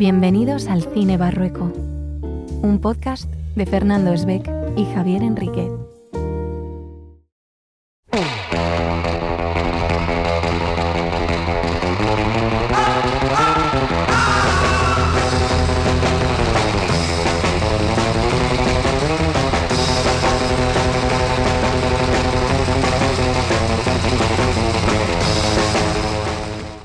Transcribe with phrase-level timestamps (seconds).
[0.00, 1.70] Bienvenidos al Cine Barrueco,
[2.62, 5.79] un podcast de Fernando Esbeck y Javier Enriquez.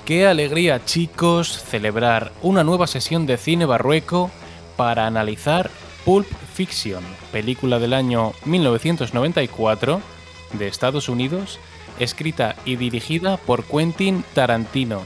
[0.06, 4.30] Qué alegría chicos celebrar una nueva sesión de cine barrueco
[4.78, 5.72] para analizar
[6.06, 10.02] Pulp Fiction, película del año 1994
[10.60, 11.58] de Estados Unidos,
[11.98, 15.02] escrita y dirigida por Quentin Tarantino.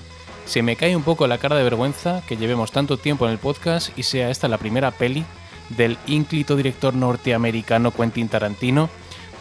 [0.45, 3.37] Se me cae un poco la cara de vergüenza que llevemos tanto tiempo en el
[3.37, 5.23] podcast y sea esta la primera peli
[5.69, 8.89] del ínclito director norteamericano Quentin Tarantino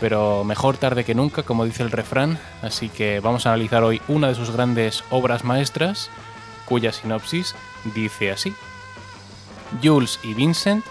[0.00, 4.00] pero mejor tarde que nunca, como dice el refrán, así que vamos a analizar hoy
[4.08, 6.10] una de sus grandes obras maestras,
[6.66, 7.54] cuya sinopsis
[7.94, 8.54] dice así.
[9.82, 10.84] Jules y Vincent,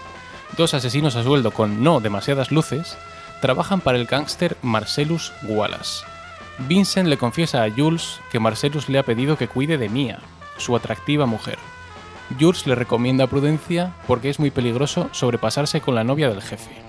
[0.56, 2.96] dos asesinos a sueldo con no demasiadas luces,
[3.40, 6.04] trabajan para el gángster Marcellus Wallace.
[6.66, 10.18] Vincent le confiesa a Jules que Marcellus le ha pedido que cuide de Mia,
[10.56, 11.58] su atractiva mujer.
[12.38, 16.87] Jules le recomienda prudencia porque es muy peligroso sobrepasarse con la novia del jefe.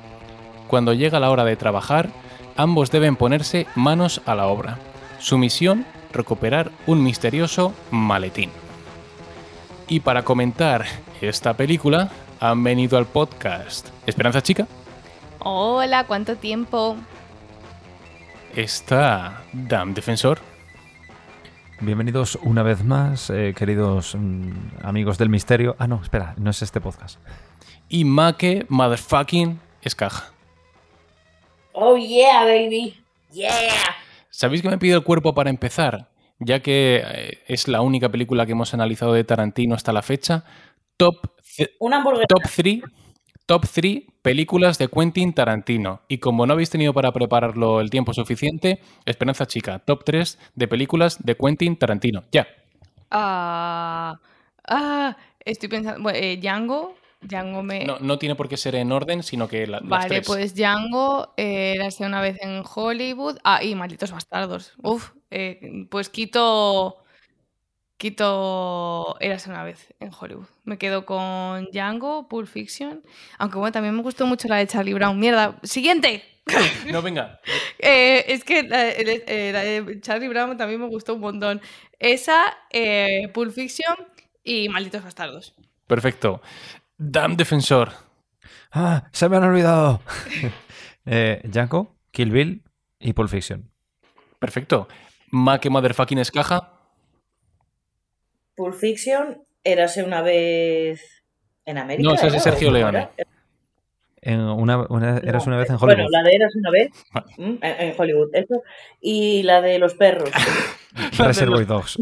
[0.70, 2.12] Cuando llega la hora de trabajar,
[2.56, 4.78] ambos deben ponerse manos a la obra.
[5.18, 8.52] Su misión, recuperar un misterioso maletín.
[9.88, 10.86] Y para comentar
[11.22, 14.68] esta película, han venido al podcast Esperanza Chica.
[15.40, 16.98] Hola, ¿cuánto tiempo?
[18.56, 20.38] Está Dan Defensor.
[21.82, 24.52] Bienvenidos una vez más, eh, queridos mm,
[24.84, 25.76] amigos del misterio.
[25.80, 27.18] Ah, no, espera, no es este podcast.
[27.88, 30.39] Y Make Motherfucking Escaja.
[31.82, 32.94] Oh yeah, baby.
[33.32, 33.52] Yeah.
[34.30, 36.10] ¿Sabéis que me pide el cuerpo para empezar?
[36.40, 40.44] Ya que eh, es la única película que hemos analizado de Tarantino hasta la fecha.
[40.98, 41.16] Top
[41.80, 42.26] Una hamburguesa.
[42.28, 42.82] Top 3
[43.46, 46.02] Top 3 películas de Quentin Tarantino.
[46.10, 50.68] Y como no habéis tenido para prepararlo el tiempo suficiente, Esperanza Chica, top 3 de
[50.68, 52.26] películas de Quentin Tarantino.
[52.32, 52.46] Ya.
[53.10, 54.20] Ah,
[54.68, 55.16] ah,
[55.46, 56.04] estoy pensando.
[56.04, 56.99] Bueno, eh, Django.
[57.22, 57.84] Django me.
[57.84, 60.28] No, no tiene por qué ser en orden, sino que la, las vale, tres.
[60.28, 63.38] pues Django, eh, Érase una vez en Hollywood.
[63.44, 64.74] Ah, y Malditos Bastardos.
[64.82, 67.04] Uf, eh, pues quito.
[67.98, 70.46] Quito Érase una vez en Hollywood.
[70.64, 73.04] Me quedo con Django, Pulp Fiction.
[73.38, 75.20] Aunque bueno, también me gustó mucho la de Charlie Brown.
[75.20, 75.60] Mierda.
[75.64, 76.24] ¡Siguiente!
[76.92, 77.40] No, venga.
[77.82, 81.62] Eh, es que la, eh, la de Charlie Brown también me gustó un montón.
[81.98, 82.58] Esa,
[83.34, 83.96] Pulp Fiction
[84.44, 85.54] y Malditos Bastardos.
[85.88, 86.42] Perfecto.
[87.00, 87.92] Damn Defensor.
[88.72, 89.08] ¡Ah!
[89.14, 90.02] ¡Se me han olvidado!
[91.06, 92.64] eh, Django, Kill Bill
[93.00, 93.72] y Pulp Fiction.
[94.38, 94.88] Perfecto.
[95.32, 96.74] Make Motherfucking Escaja.
[98.56, 101.24] Pulp Fiction, érase una vez
[101.66, 102.10] en América.
[102.10, 102.40] No, esa es de.
[102.40, 103.10] Sergio ¿O Leone.
[104.22, 106.12] En una, una- eras una vez en Bueno, Hollywood.
[106.12, 106.90] la de Eras una vez
[107.38, 108.30] mm, en, en Hollywood.
[108.34, 108.64] Eso.
[109.00, 110.30] Y la de los perros.
[111.18, 111.98] Reservoir Dogs.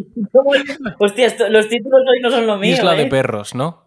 [0.99, 2.73] Hostia, esto- los títulos hoy no son lo mío.
[2.73, 3.07] Isla de ¿eh?
[3.07, 3.85] perros, ¿no?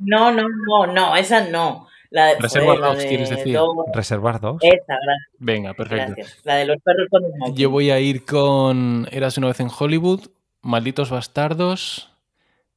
[0.00, 1.86] No, no, no, no, esa no.
[2.10, 3.54] La de, Reservoir joder, la de ¿quieres decir?
[3.54, 3.92] Dogs.
[3.94, 4.64] Reservoir Dogs.
[4.64, 5.28] Esa, gracias.
[5.38, 6.14] Venga, perfecto.
[6.16, 6.40] gracias.
[6.44, 7.62] La de los perros con el monkey.
[7.62, 10.28] Yo voy a ir con Eras una vez en Hollywood,
[10.62, 12.10] Malditos Bastardos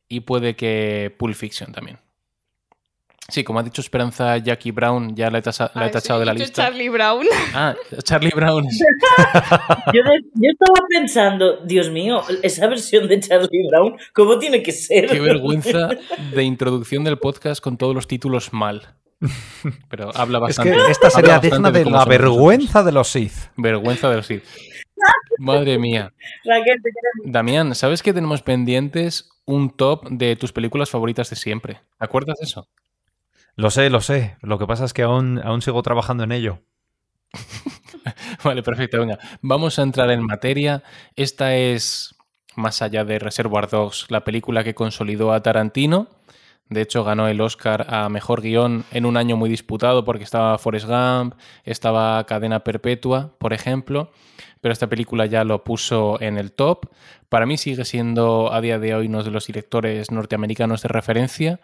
[0.08, 1.98] y puede que Pulp Fiction también.
[3.30, 6.26] Sí, como ha dicho Esperanza Jackie Brown, ya la he, tasa- la he tachado de
[6.26, 6.64] la lista.
[6.64, 7.26] Charlie Brown.
[7.56, 7.74] Ah,
[8.04, 8.66] Charlie Brown.
[9.94, 14.72] Yo, de- yo estaba pensando, Dios mío, esa versión de Charlie Brown, ¿cómo tiene que
[14.74, 15.08] ser?
[15.08, 15.90] Qué vergüenza
[16.34, 18.96] de introducción del podcast con todos los títulos mal.
[19.90, 20.74] Pero habla Es bastante.
[20.74, 22.10] que esta sería digna de la nosotros.
[22.10, 23.52] vergüenza de los Sith.
[23.56, 24.44] Vergüenza de los Sith.
[25.38, 26.12] Madre mía.
[26.44, 27.34] Raquel, te queremos.
[27.34, 31.76] Damián, ¿sabes que tenemos pendientes un top de tus películas favoritas de siempre?
[31.98, 32.68] ¿Te acuerdas de eso?
[33.56, 34.38] Lo sé, lo sé.
[34.42, 36.60] Lo que pasa es que aún, aún sigo trabajando en ello.
[38.44, 39.00] Vale, perfecto.
[39.00, 40.84] Venga, vamos a entrar en materia.
[41.16, 42.16] Esta es,
[42.56, 46.08] más allá de Reservoir Dogs, la película que consolidó a Tarantino.
[46.70, 50.58] De hecho, ganó el Oscar a Mejor Guión en un año muy disputado porque estaba
[50.58, 51.36] Forrest Gump,
[51.66, 54.12] estaba Cadena Perpetua, por ejemplo.
[54.62, 56.88] Pero esta película ya lo puso en el top.
[57.30, 61.60] Para mí sigue siendo a día de hoy uno de los directores norteamericanos de referencia.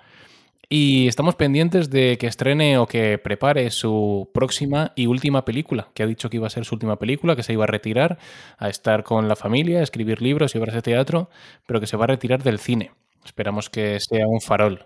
[0.71, 6.03] Y estamos pendientes de que estrene o que prepare su próxima y última película, que
[6.03, 8.19] ha dicho que iba a ser su última película, que se iba a retirar
[8.59, 11.31] a estar con la familia, a escribir libros y obras de teatro,
[11.65, 12.91] pero que se va a retirar del cine.
[13.25, 14.85] Esperamos que sea un farol.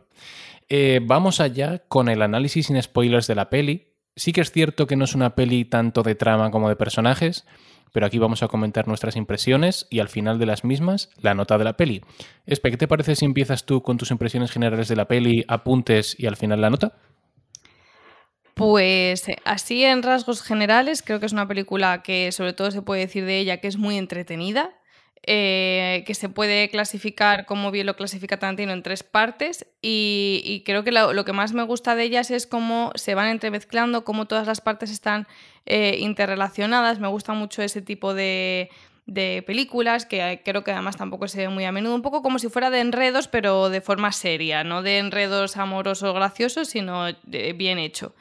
[0.69, 3.89] Eh, vamos allá con el análisis sin spoilers de la peli.
[4.15, 7.45] Sí que es cierto que no es una peli tanto de trama como de personajes,
[7.93, 11.57] pero aquí vamos a comentar nuestras impresiones y al final de las mismas la nota
[11.57, 12.01] de la peli.
[12.45, 16.19] Espe, ¿qué te parece si empiezas tú con tus impresiones generales de la peli, apuntes
[16.19, 16.97] y al final la nota?
[18.55, 22.81] Pues eh, así en rasgos generales, creo que es una película que sobre todo se
[22.81, 24.71] puede decir de ella que es muy entretenida,
[25.25, 30.83] eh, que se puede clasificar, como bien lo clasifica Tarantino, en tres partes y, creo
[30.83, 34.47] que lo, que más me gusta de ellas es cómo se van entremezclando, cómo todas
[34.47, 35.25] las partes están
[35.65, 36.99] eh, interrelacionadas.
[36.99, 38.69] Me gusta mucho ese tipo de,
[39.05, 42.49] películas, que creo que además tampoco se ve muy a menudo, un poco como si
[42.49, 48.13] fuera de enredos, pero de forma seria, no de enredos amorosos graciosos, sino bien hecho.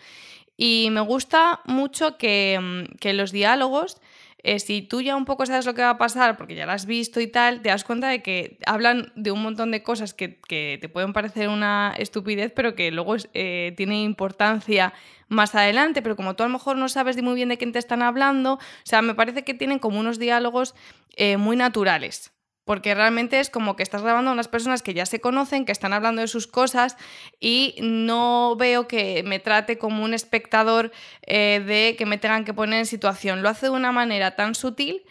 [0.56, 4.00] Y me gusta mucho que, mm, que los diálogos
[4.44, 6.72] eh, si tú ya un poco sabes lo que va a pasar, porque ya lo
[6.72, 10.14] has visto y tal, te das cuenta de que hablan de un montón de cosas
[10.14, 14.92] que, te pueden parecer una estupidez, pero que luego eh, tiene importancia
[15.28, 17.78] más adelante, pero como tú a lo mejor no sabes muy bien de quién te
[17.78, 20.74] están hablando, o sea, me parece que tienen como unos diálogos
[21.16, 22.32] eh, muy naturales.
[22.64, 25.72] Porque realmente es como que estás grabando a unas personas que ya se conocen, que
[25.72, 26.96] están hablando de sus cosas
[27.40, 30.92] y no veo que me trate como un espectador
[31.26, 33.42] eh, de que me tengan que poner en situación.
[33.42, 35.02] Lo hace de una manera tan sutil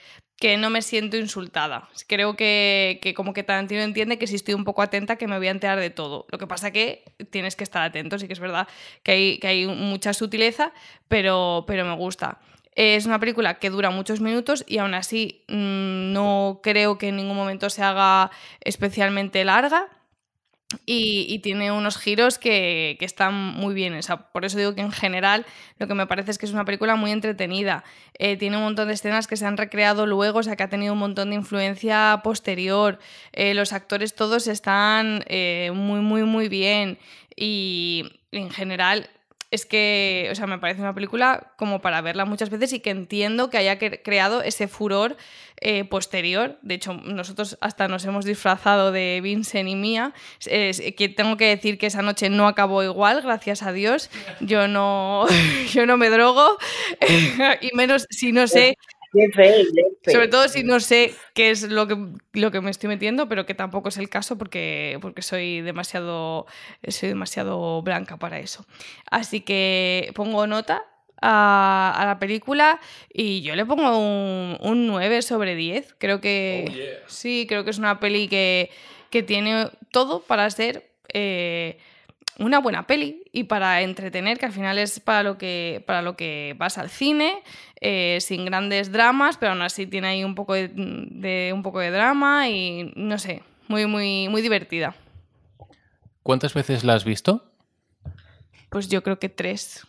[0.41, 1.87] que no me siento insultada.
[2.07, 5.47] Creo que, como que Tarantino entiende que si estoy un poco atenta que me voy
[5.47, 6.25] a enterar de todo.
[6.31, 8.67] Lo que pasa que tienes que estar atento, sí que es verdad
[9.03, 10.73] que hay, que hay mucha sutileza,
[11.07, 12.39] pero, pero me gusta.
[12.75, 17.17] Es una película que dura muchos minutos y aún así mm, no creo que en
[17.17, 18.31] ningún momento se haga
[18.61, 19.89] especialmente larga.
[20.85, 23.99] Y, tiene unos giros que, están muy bien.
[24.31, 25.45] por eso digo que en general
[25.79, 27.83] lo que me parece es que es una película muy entretenida.
[28.17, 30.69] Eh, tiene un montón de escenas que se han recreado luego, o sea que ha
[30.69, 32.99] tenido un montón de influencia posterior.
[33.33, 36.97] Eh, los actores todos están eh, muy, muy, muy bien.
[37.35, 39.09] Y en general
[39.51, 42.89] es que, o sea, me parece una película como para verla muchas veces y que
[42.89, 45.17] entiendo que haya creado ese furor
[45.57, 46.57] eh, posterior.
[46.61, 50.13] De hecho, nosotros hasta nos hemos disfrazado de Vincent y Mía.
[50.39, 54.09] que tengo que decir que esa noche no acabó igual, gracias a Dios.
[54.39, 55.27] Yo no,
[55.73, 56.57] yo no me drogo,
[57.61, 58.77] y menos si no sé
[60.05, 61.97] sobre todo si no sé qué es lo que,
[62.33, 66.45] lo que me estoy metiendo, pero que tampoco es el caso porque, porque soy, demasiado,
[66.87, 68.65] soy demasiado blanca para eso.
[69.09, 70.85] Así que pongo nota
[71.21, 72.79] a, la película
[73.13, 75.95] y yo le pongo un, un 9 sobre 10.
[75.97, 78.69] Creo que oh, sí, creo que es una peli que,
[79.09, 80.89] que tiene todo para ser...
[81.13, 81.77] Eh,
[82.41, 86.17] una buena peli y para entretener, que al final es para lo que, para lo
[86.17, 87.43] que vas al cine,
[87.79, 91.91] eh, sin grandes dramas, pero aún así tiene ahí un poco de, un poco de
[91.91, 94.95] drama y no sé, muy, muy, muy divertida.
[96.23, 97.51] ¿Cuántas veces la has visto?
[98.69, 99.85] Pues yo creo que tres.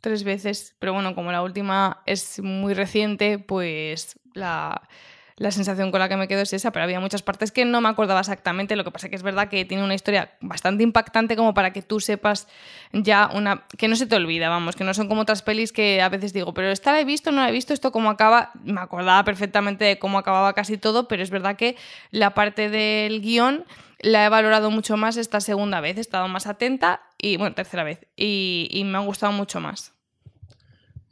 [0.00, 0.76] Tres veces.
[0.78, 4.88] Pero bueno, como la última es muy reciente, pues la,
[5.36, 7.80] la sensación con la que me quedo es esa, pero había muchas partes que no
[7.80, 8.76] me acordaba exactamente.
[8.76, 11.82] Lo que pasa que es verdad que tiene una historia bastante impactante como para que
[11.82, 12.46] tú sepas
[12.92, 13.66] ya una.
[13.76, 16.32] que no se te olvida, vamos, que no son como otras pelis que a veces
[16.32, 18.52] digo, pero esta la he visto, no la he visto, esto cómo acaba.
[18.62, 21.76] Me acordaba perfectamente de cómo acababa casi todo, pero es verdad que
[22.12, 23.64] la parte del guion
[23.98, 27.84] la he valorado mucho más esta segunda vez, he estado más atenta y, bueno, tercera
[27.84, 29.93] vez, y, y me ha gustado mucho más.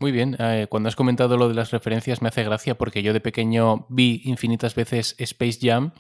[0.03, 3.13] Muy bien, eh, cuando has comentado lo de las referencias me hace gracia porque yo
[3.13, 5.93] de pequeño vi infinitas veces Space Jam.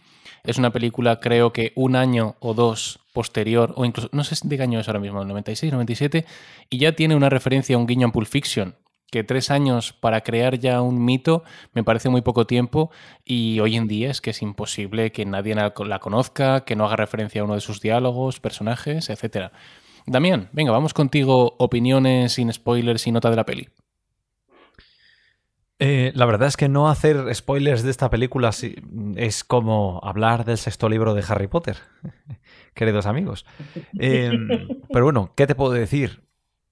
[0.42, 4.56] Es una película creo que un año o dos posterior, o incluso, no sé de
[4.56, 6.26] qué año es ahora mismo, 96, 97,
[6.68, 8.74] y ya tiene una referencia a un guiño en Pulp Fiction,
[9.08, 12.90] que tres años para crear ya un mito me parece muy poco tiempo
[13.24, 16.96] y hoy en día es que es imposible que nadie la conozca, que no haga
[16.96, 19.52] referencia a uno de sus diálogos, personajes, etc.
[20.06, 23.68] Damián, venga, vamos contigo, opiniones sin spoilers y nota de la peli.
[25.84, 28.50] Eh, la verdad es que no hacer spoilers de esta película
[29.16, 31.76] es como hablar del sexto libro de Harry Potter,
[32.74, 33.44] queridos amigos.
[33.98, 34.46] Em,
[34.92, 36.22] pero bueno, ¿qué te puedo decir?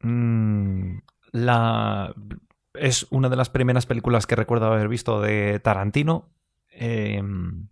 [0.02, 0.98] Mm.
[2.74, 6.28] Es una de las primeras películas que recuerdo haber visto de Tarantino.
[6.70, 7.66] Em,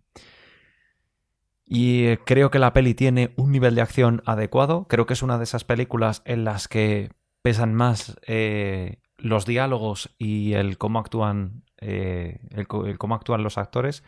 [1.65, 4.87] y creo que la peli tiene un nivel de acción adecuado.
[4.89, 10.15] Creo que es una de esas películas en las que pesan más eh, los diálogos
[10.17, 14.03] y el cómo actúan, eh, el, cómo actúan los actores.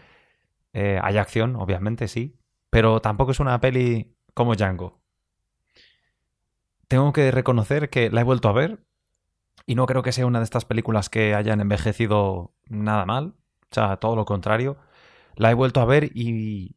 [0.73, 2.37] Eh, hay acción, obviamente, sí,
[2.69, 5.01] pero tampoco es una peli como Django.
[6.87, 8.79] Tengo que reconocer que la he vuelto a ver
[9.65, 13.35] y no creo que sea una de estas películas que hayan envejecido nada mal,
[13.71, 14.77] o sea, todo lo contrario.
[15.35, 16.75] La he vuelto a ver y,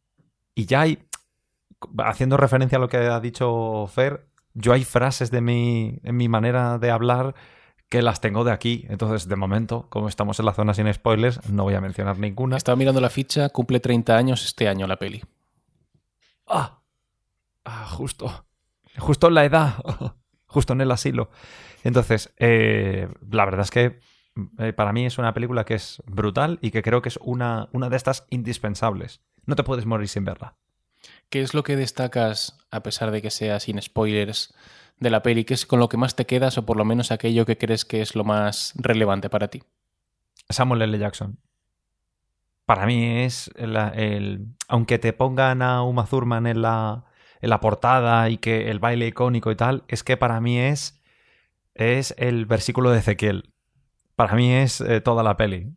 [0.55, 1.07] y ya hay,
[1.99, 6.29] haciendo referencia a lo que ha dicho Fer, yo hay frases de mi, en mi
[6.29, 7.35] manera de hablar
[7.95, 8.87] que las tengo de aquí.
[8.89, 12.57] Entonces, de momento, como estamos en la zona sin spoilers, no voy a mencionar ninguna.
[12.57, 15.23] Estaba mirando la ficha, cumple 30 años este año la peli.
[16.49, 16.81] Ah,
[17.65, 18.47] ah justo.
[18.99, 19.75] Justo en la edad.
[20.47, 21.31] justo en el asilo.
[21.85, 24.01] Entonces, eh, la verdad es que
[24.59, 27.69] eh, para mí es una película que es brutal y que creo que es una,
[27.71, 29.21] una de estas indispensables.
[29.47, 30.57] No te puedes morir sin verla.
[31.31, 34.53] ¿Qué es lo que destacas, a pesar de que sea sin spoilers,
[34.99, 35.45] de la peli?
[35.45, 37.85] ¿Qué es con lo que más te quedas o por lo menos aquello que crees
[37.85, 39.63] que es lo más relevante para ti?
[40.49, 40.99] Samuel L.
[40.99, 41.39] Jackson.
[42.67, 47.05] Para mí es el, aunque te pongan a Uma Thurman en la,
[47.41, 51.01] en la portada y que el baile icónico y tal, es que para mí es
[51.75, 53.53] es el versículo de Ezequiel.
[54.17, 55.75] Para mí es eh, toda la peli.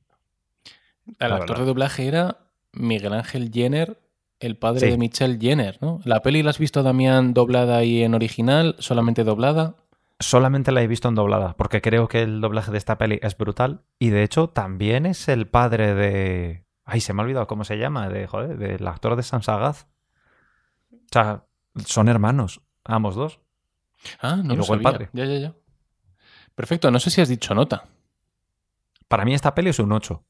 [1.19, 2.37] El actor de doblaje era
[2.71, 3.99] Miguel Ángel Jenner,
[4.39, 5.99] el padre de Michelle Jenner, ¿no?
[6.03, 8.75] ¿La peli la has visto, Damián, doblada y en original?
[8.79, 9.75] ¿Solamente doblada?
[10.19, 13.37] Solamente la he visto en doblada, porque creo que el doblaje de esta peli es
[13.37, 13.83] brutal.
[13.99, 16.65] Y de hecho, también es el padre de.
[16.85, 19.87] Ay, se me ha olvidado cómo se llama, de, joder, del actor de Sagaz.
[20.91, 21.45] O sea,
[21.85, 23.39] son hermanos, ambos dos.
[24.21, 25.09] Ah, no y luego el padre.
[25.13, 25.53] Ya, ya, ya.
[26.55, 27.85] Perfecto, no sé si has dicho nota.
[29.07, 30.13] Para mí esta peli es un 8.
[30.13, 30.23] O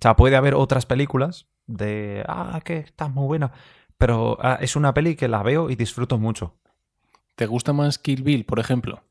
[0.00, 3.52] sea, puede haber otras películas de, ah, que está muy buena,
[3.98, 6.56] pero ah, es una peli que la veo y disfruto mucho.
[7.36, 9.02] ¿Te gusta más Kill Bill, por ejemplo?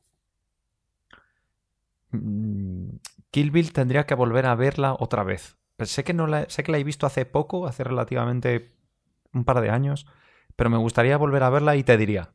[2.10, 2.96] Mm,
[3.30, 5.56] Kill Bill tendría que volver a verla otra vez.
[5.80, 8.76] Sé que, no la, sé que la he visto hace poco, hace relativamente
[9.32, 10.06] un par de años,
[10.54, 12.34] pero me gustaría volver a verla y te diría,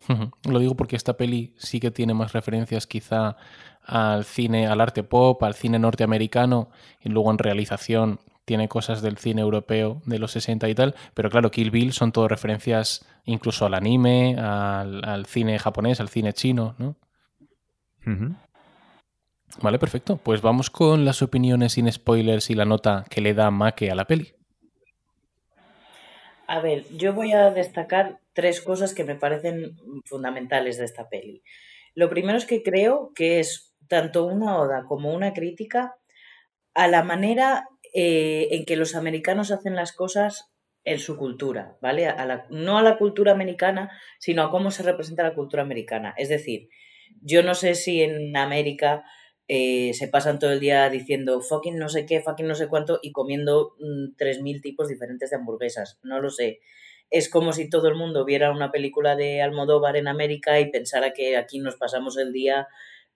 [0.48, 3.36] lo digo porque esta peli sí que tiene más referencias quizá
[3.82, 9.18] al cine, al arte pop, al cine norteamericano y luego en realización tiene cosas del
[9.18, 13.66] cine europeo de los 60 y tal, pero claro, Kill Bill son todo referencias incluso
[13.66, 16.96] al anime, al, cine japonés, al cine chino, ¿no?
[19.62, 20.16] Vale, perfecto.
[20.16, 23.94] Pues vamos con las opiniones sin spoilers y la nota que le da Make a
[23.94, 24.34] la peli.
[26.46, 31.42] A ver, yo voy a destacar tres cosas que me parecen fundamentales de esta peli.
[31.94, 35.94] Lo primero es que creo que es tanto una oda como una crítica
[36.74, 40.52] a la manera eh, en que los americanos hacen las cosas
[40.84, 42.08] en su cultura, ¿vale?
[42.50, 46.12] no a la cultura americana, sino a cómo se representa la cultura americana.
[46.18, 46.68] Es decir,
[47.22, 49.04] yo no sé si en América
[49.46, 52.98] eh, se pasan todo el día diciendo fucking no sé qué, fucking no sé cuánto
[53.00, 56.00] y comiendo 3.000 mm, tipos diferentes de hamburguesas.
[56.02, 56.60] No lo sé.
[57.10, 61.12] Es como si todo el mundo viera una película de Almodóvar en América y pensara
[61.12, 62.66] que aquí nos pasamos el día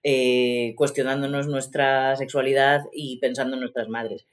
[0.03, 4.25] eh, cuestionándonos nuestra sexualidad y pensando en nuestras madres.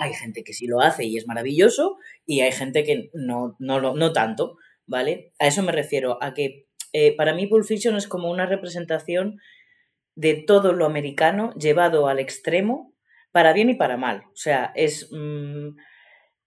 [0.00, 3.80] Hay gente que sí lo hace y es maravilloso y hay gente que no, no,
[3.80, 5.32] no tanto, ¿vale?
[5.38, 9.38] A eso me refiero, a que eh, para mí Pulp Fiction es como una representación
[10.14, 12.94] de todo lo americano llevado al extremo
[13.32, 14.24] para bien y para mal.
[14.32, 15.08] O sea, es...
[15.12, 15.76] Mm,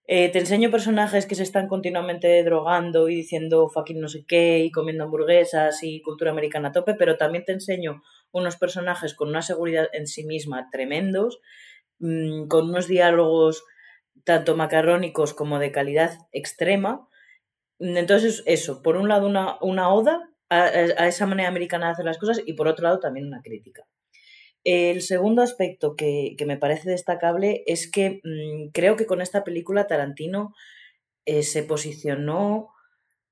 [0.06, 4.58] eh, te enseño personajes que se están continuamente drogando y diciendo fucking no sé qué
[4.58, 9.30] y comiendo hamburguesas y cultura americana a tope, pero también te enseño unos personajes con
[9.30, 11.40] una seguridad en sí misma tremendos,
[11.98, 13.64] mm, con unos diálogos
[14.24, 17.08] tanto macarrónicos como de calidad extrema.
[17.78, 22.18] Entonces, eso, por un lado una, una oda a, esa manera americana de hacer las
[22.18, 23.86] cosas y por otro lado también una crítica.
[24.62, 29.86] El segundo aspecto que, me parece destacable es que mm, creo que con esta película
[29.86, 30.54] Tarantino
[31.26, 32.68] eh, se posicionó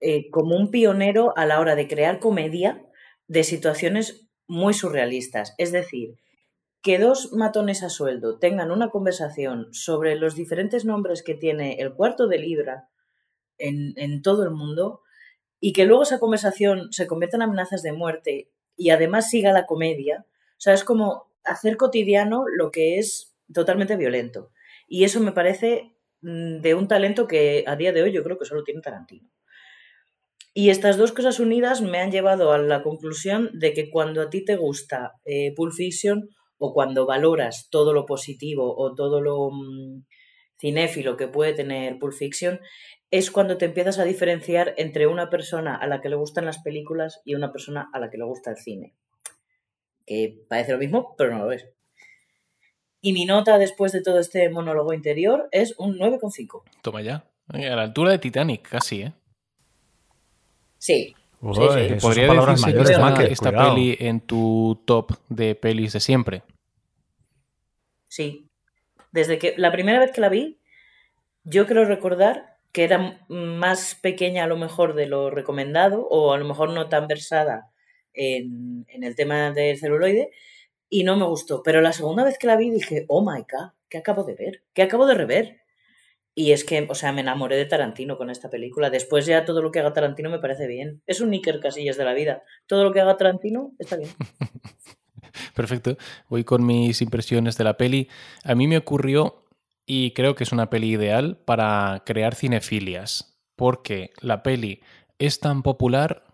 [0.00, 2.84] eh, como un pionero a la hora de crear comedia
[3.28, 5.54] de situaciones muy surrealistas.
[5.58, 6.16] Es decir,
[6.82, 11.94] que dos matones a sueldo tengan una conversación sobre los diferentes nombres que tiene el
[11.94, 12.88] cuarto de libra
[13.58, 15.02] en, en todo el mundo,
[15.64, 19.64] y que luego esa conversación se convierta en amenazas de muerte y además siga la
[19.64, 24.50] comedia, o sea, es como hacer cotidiano lo que es totalmente violento.
[24.88, 28.38] Y eso me parece mm, de un talento que a día de hoy yo creo
[28.38, 29.28] que solo tiene Tarantino.
[30.52, 34.30] Y estas dos cosas unidas me han llevado a la conclusión de que cuando a
[34.30, 36.28] ti te gusta eh, Pulp Fiction
[36.64, 40.04] o cuando valoras todo lo positivo o todo lo mm,
[40.60, 42.60] cinéfilo que puede tener Pulp Fiction,
[43.10, 46.62] es cuando te empiezas a diferenciar entre una persona a la que le gustan las
[46.62, 48.94] películas y una persona a la que le gusta el cine.
[50.06, 51.66] Que parece lo mismo, pero no lo es.
[53.00, 56.62] Y mi nota después de todo este monólogo interior es un 9,5.
[56.80, 57.24] Toma ya.
[57.48, 59.12] A la altura de Titanic, casi, ¿eh?
[60.78, 61.16] Sí.
[61.40, 66.44] Podría decirse mayores, esta, esta peli en tu top de pelis de siempre.
[68.12, 68.50] Sí.
[69.10, 70.60] Desde que la primera vez que la vi,
[71.44, 76.38] yo quiero recordar que era más pequeña a lo mejor de lo recomendado o a
[76.38, 77.70] lo mejor no tan versada
[78.12, 80.30] en, en el tema del celuloide
[80.90, 81.62] y no me gustó.
[81.62, 84.62] Pero la segunda vez que la vi dije, oh my god, ¿qué acabo de ver?
[84.74, 85.62] ¿Qué acabo de rever?
[86.34, 88.90] Y es que, o sea, me enamoré de Tarantino con esta película.
[88.90, 91.00] Después ya todo lo que haga Tarantino me parece bien.
[91.06, 92.42] Es un Nicker Casillas de la vida.
[92.66, 94.10] Todo lo que haga Tarantino está bien.
[95.54, 95.96] Perfecto.
[96.28, 98.08] Voy con mis impresiones de la peli.
[98.44, 99.44] A mí me ocurrió,
[99.86, 103.38] y creo que es una peli ideal, para crear cinefilias.
[103.56, 104.80] Porque la peli
[105.18, 106.24] es tan popular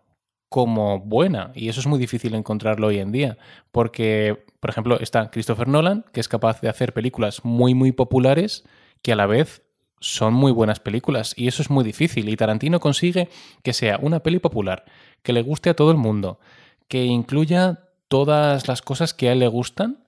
[0.48, 1.52] como buena.
[1.54, 3.38] Y eso es muy difícil encontrarlo hoy en día.
[3.70, 8.64] Porque, por ejemplo, está Christopher Nolan, que es capaz de hacer películas muy, muy populares
[9.02, 9.62] que a la vez
[10.00, 13.28] son muy buenas películas y eso es muy difícil y Tarantino consigue
[13.62, 14.84] que sea una peli popular,
[15.22, 16.38] que le guste a todo el mundo,
[16.86, 20.04] que incluya todas las cosas que a él le gustan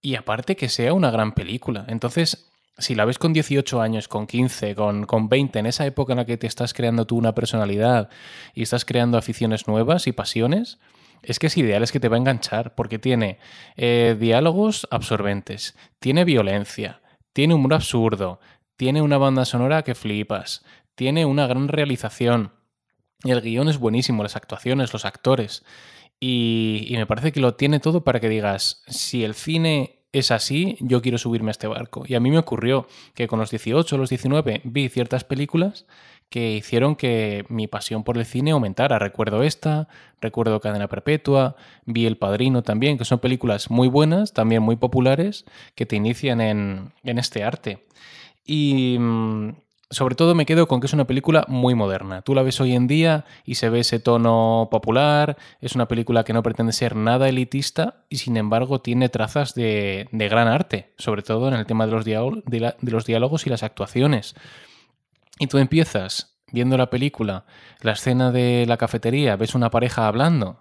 [0.00, 1.84] y aparte que sea una gran película.
[1.88, 6.12] Entonces, si la ves con 18 años, con 15, con, con 20, en esa época
[6.12, 8.08] en la que te estás creando tú una personalidad
[8.54, 10.78] y estás creando aficiones nuevas y pasiones,
[11.22, 13.38] es que es ideal, es que te va a enganchar, porque tiene
[13.76, 17.00] eh, diálogos absorbentes, tiene violencia,
[17.32, 18.40] tiene humor absurdo,
[18.76, 22.52] tiene una banda sonora que flipas, tiene una gran realización.
[23.24, 25.64] El guion es buenísimo, las actuaciones, los actores.
[26.24, 30.76] Y, me parece que lo tiene todo para que digas, si el cine es así,
[30.78, 32.04] yo quiero subirme a este barco.
[32.06, 35.84] Y a mí me ocurrió que con los 18 o los 19 vi ciertas películas
[36.28, 39.00] que hicieron que mi pasión por el cine aumentara.
[39.00, 39.88] Recuerdo esta,
[40.20, 45.44] recuerdo Cadena Perpetua, vi El Padrino también, que son películas muy buenas, también muy populares,
[45.74, 47.84] que te inician en, en este arte.
[48.44, 49.54] Y mm,
[49.92, 52.22] sobre todo me quedo con que es una película muy moderna.
[52.22, 56.24] Tú la ves hoy en día y se ve ese tono popular, es una película
[56.24, 61.22] que no pretende ser nada elitista y sin embargo tiene trazas de, gran arte, sobre
[61.22, 64.34] todo en el tema de los, de los diálogos y las actuaciones.
[65.38, 67.44] Y tú empiezas viendo la película,
[67.80, 70.58] la escena de la cafetería, ves una pareja hablando,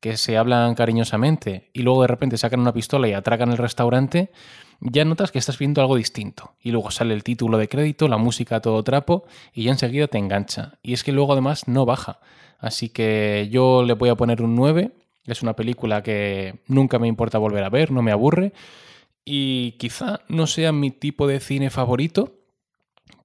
[0.00, 4.30] que se hablan cariñosamente y luego de repente sacan una pistola y atracan el restaurante
[4.80, 6.54] ya notas que estás viendo algo distinto.
[6.60, 10.06] Y luego sale el título de crédito, la música a todo trapo, y ya enseguida
[10.06, 10.78] te engancha.
[10.82, 12.20] Y es que luego además no baja.
[12.58, 14.92] Así que yo le voy a poner un 9.
[15.26, 18.52] Es una película que nunca me importa volver a ver, no me aburre.
[19.24, 22.34] Y quizá no sea mi tipo de cine favorito,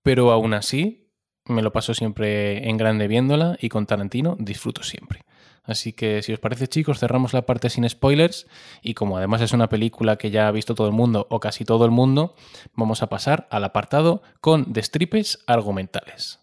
[0.02, 1.12] pero aún así
[1.46, 5.22] me lo paso siempre en grande viéndola y con Tarantino disfruto siempre.
[5.64, 8.48] Así que si os parece chicos, cerramos la parte sin spoilers.
[8.82, 11.66] Y como además es una película que ya ha visto todo el mundo o casi
[11.66, 12.36] todo el mundo,
[12.76, 16.40] vamos a pasar al apartado con destripes argumentales.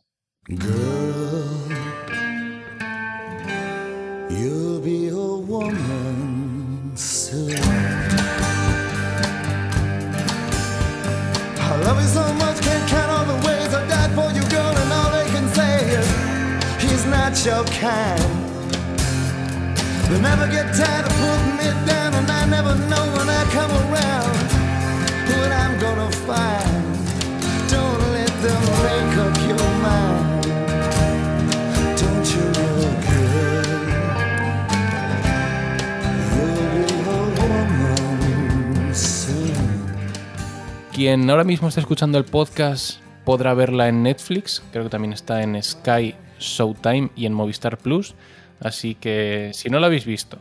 [40.92, 45.42] Quien ahora mismo está escuchando el podcast podrá verla en Netflix, creo que también está
[45.42, 48.16] en Sky Showtime y en Movistar Plus.
[48.60, 50.38] Así que si no la habéis visto,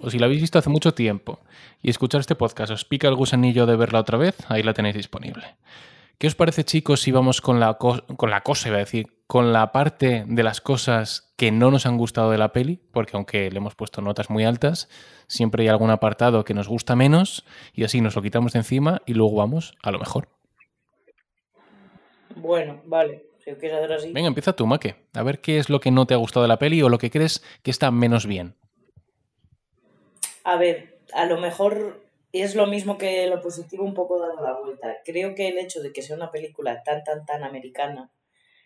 [0.00, 1.40] o si la habéis visto hace mucho tiempo
[1.82, 4.96] y escuchar este podcast os pica el gusanillo de verla otra vez, ahí la tenéis
[4.96, 5.56] disponible.
[6.18, 9.52] ¿Qué os parece, chicos, si vamos con la, con la cosa, iba a decir, con
[9.52, 12.80] la parte de las cosas que no nos han gustado de la peli?
[12.90, 14.88] Porque aunque le hemos puesto notas muy altas,
[15.26, 19.02] siempre hay algún apartado que nos gusta menos y así nos lo quitamos de encima
[19.04, 20.28] y luego vamos a lo mejor.
[22.34, 23.25] Bueno, vale.
[24.12, 24.96] Venga, empieza tú, Maque.
[25.14, 26.98] A ver qué es lo que no te ha gustado de la peli o lo
[26.98, 28.56] que crees que está menos bien.
[30.44, 34.58] A ver, a lo mejor es lo mismo que lo positivo un poco dando la
[34.58, 34.96] vuelta.
[35.04, 38.10] Creo que el hecho de que sea una película tan, tan, tan americana,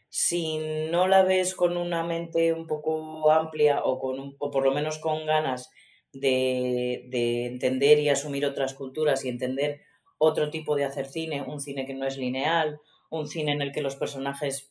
[0.08, 0.58] si
[0.90, 4.98] no la ves con una mente un poco amplia o, con o por lo menos
[4.98, 5.70] con ganas
[6.12, 9.82] de, de entender y asumir otras culturas y entender
[10.18, 13.72] otro tipo de hacer cine, un cine que no es lineal, un cine en el
[13.72, 14.69] que los personajes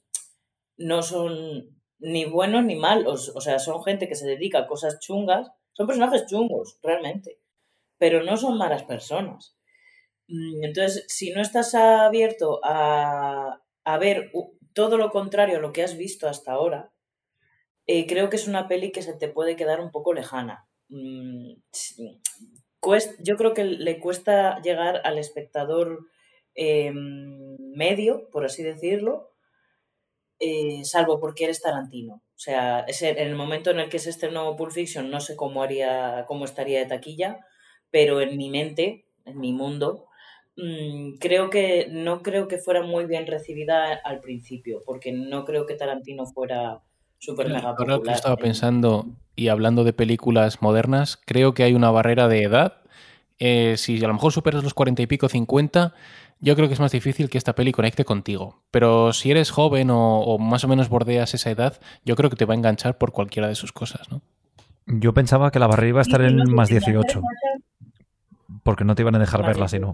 [0.79, 4.99] no son ni buenos ni malos, o sea, son gente que se dedica a cosas
[4.99, 7.39] chungas, son personajes chungos, realmente,
[7.97, 9.57] pero no son malas personas.
[10.27, 14.31] Mm, entonces, si no estás abierto a, a ver
[14.73, 16.91] todo lo contrario a lo que has visto hasta ahora,
[17.85, 20.67] eh, creo que es una peli que se te puede quedar un poco lejana.
[20.89, 21.53] Mm,
[23.19, 26.07] yo creo que le cuesta llegar al espectador
[26.61, 29.31] Em, medio, por así decirlo,
[30.39, 32.15] eh, salvo porque eres Tarantino.
[32.15, 35.61] O sea, en el momento en el que se estrenó Pulp Fiction, no sé cómo
[35.61, 37.39] haría, cómo estaría de taquilla,
[37.91, 40.05] pero en mi mente, en mi mundo,
[40.55, 45.65] mm, creo que no creo que fuera muy bien recibida al principio, porque no creo
[45.65, 46.81] que Tarantino fuera
[47.17, 47.97] súper mega popular.
[47.97, 52.43] Ahora que estaba pensando y hablando de películas modernas, creo que hay una barrera de
[52.43, 52.81] edad.
[53.39, 55.93] Eh, si a lo mejor superas los cuarenta y pico, 50,
[56.39, 58.63] yo creo que es más difícil que esta peli conecte contigo.
[58.71, 62.45] Pero si eres joven o, más o menos bordeas esa edad, yo creo que te
[62.45, 64.21] va a enganchar por cualquiera de sus cosas, ¿no?
[64.85, 67.21] Yo pensaba que la barrera iba a estar en más 18.
[68.63, 69.93] Porque no te iban a dejar verla si no.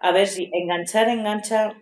[0.00, 1.74] A ver, si enganchar, engancha.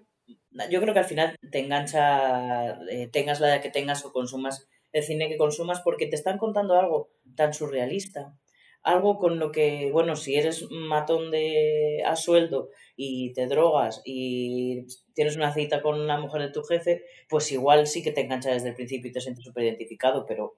[0.70, 4.68] Yo creo que al final te engancha, eh, tengas la edad que tengas o consumas
[4.92, 8.34] el cine que consumas, porque te están contando algo tan surrealista.
[8.82, 14.86] Algo con lo que, bueno, si eres matón de a sueldo y te drogas y
[15.14, 18.50] tienes una cita con la mujer de tu jefe, pues igual sí que te engancha
[18.50, 20.56] desde el principio y te sientes súper identificado, pero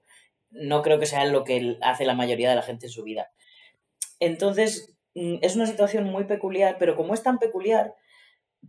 [0.51, 3.31] no creo que sea lo que hace la mayoría de la gente en su vida.
[4.19, 7.95] Entonces, mm, es una situación muy peculiar, pero como es tan peculiar,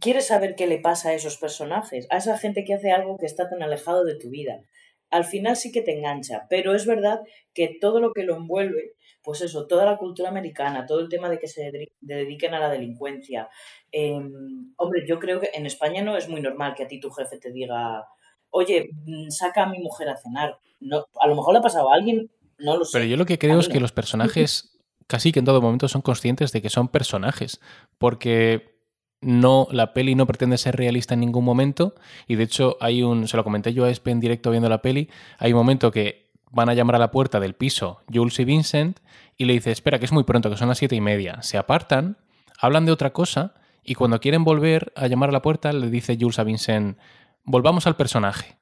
[0.01, 3.27] quieres saber qué le pasa a esos personajes, a esa gente que hace algo que
[3.27, 4.62] está tan alejado de tu vida.
[5.11, 7.21] Al final sí que te engancha, pero es verdad
[7.53, 11.31] que todo lo que lo envuelve, pues eso, toda la cultura americana, todo el tema
[11.31, 13.49] de que se dediquen a la delincuencia.
[13.91, 17.11] Em, hombre, yo creo que en España no es muy normal que a ti tu
[17.11, 18.07] jefe te diga,
[18.51, 20.59] oye, mm, saca a mi mujer a cenar.
[20.79, 22.99] No, a lo mejor le ha pasado a alguien, no lo sé.
[22.99, 26.03] Pero yo lo que creo es que los personajes casi que en todo momento son
[26.03, 27.61] conscientes de que son personajes,
[27.99, 28.75] porque
[29.21, 31.95] no la peli no pretende ser realista en ningún momento
[32.29, 34.83] y de hecho hay un se lo comenté yo a Espe en directo viendo la
[34.83, 35.09] peli,
[35.39, 36.24] hay un momento que
[36.55, 39.01] van a llamar a la puerta del piso Jules y Vincent
[39.37, 41.43] y le dice, espera, que es muy pronto, que son las siete y media.
[41.43, 42.17] Se apartan,
[42.59, 46.17] hablan de otra cosa y cuando quieren volver a llamar a la puerta le dice
[46.19, 46.99] Jules a Vincent,
[47.43, 48.57] volvamos al personaje.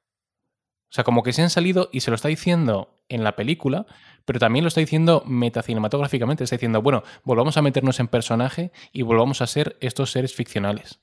[0.90, 3.86] O sea, como que se han salido y se lo está diciendo en la película,
[4.24, 9.02] pero también lo está diciendo metacinematográficamente, está diciendo, bueno, volvamos a meternos en personaje y
[9.02, 11.00] volvamos a ser estos seres ficcionales.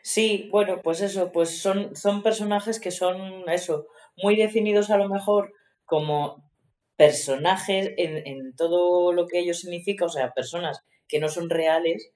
[0.00, 5.08] Sí, bueno, pues eso, pues son, son personajes que son eso, muy definidos a lo
[5.08, 5.52] mejor
[5.84, 6.46] como
[6.96, 12.10] personajes en, todo lo que ello significa, o sea, personas que no son reales,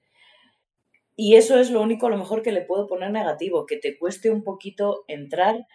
[1.16, 3.98] y eso es lo único a lo mejor que le puedo poner negativo, que te
[3.98, 5.66] cueste un poquito entrar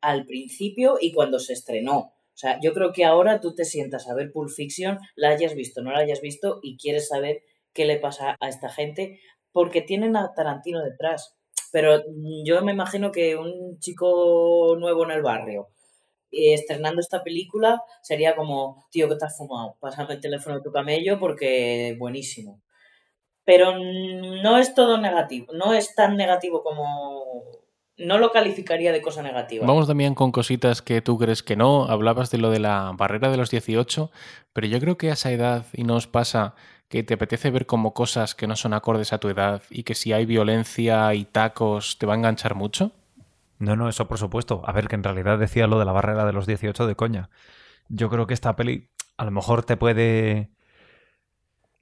[0.00, 1.98] al principio y cuando se estrenó.
[1.98, 5.54] O sea, yo creo que ahora tú te sientas a ver Pulp Fiction, la hayas
[5.54, 7.42] visto, no la hayas visto y quieres saber
[7.74, 9.20] qué le pasa a esta gente
[9.52, 11.35] porque tienen a Tarantino detrás.
[11.76, 12.02] Pero
[12.42, 15.68] yo me imagino que un chico nuevo en el barrio
[16.32, 19.76] eh, estrenando esta película sería como, tío, que te has fumado?
[19.78, 22.62] Pásame el teléfono de tu camello porque buenísimo.
[23.44, 27.42] Pero no es todo negativo, no es tan negativo como,
[27.98, 29.66] no lo calificaría de cosa negativa.
[29.66, 31.84] Vamos también con cositas que tú crees que no.
[31.84, 34.10] Hablabas de lo de la barrera de los 18,
[34.54, 36.54] pero yo creo que a esa edad, y no os pasa
[36.88, 39.94] que te apetece ver como cosas que no son acordes a tu edad y que
[39.94, 42.92] si hay violencia y tacos te va a enganchar mucho.
[43.58, 44.62] No, no, eso por supuesto.
[44.66, 47.30] A ver, que en realidad decía lo de la barrera de los 18 de coña.
[47.88, 50.50] Yo creo que esta peli a lo mejor te puede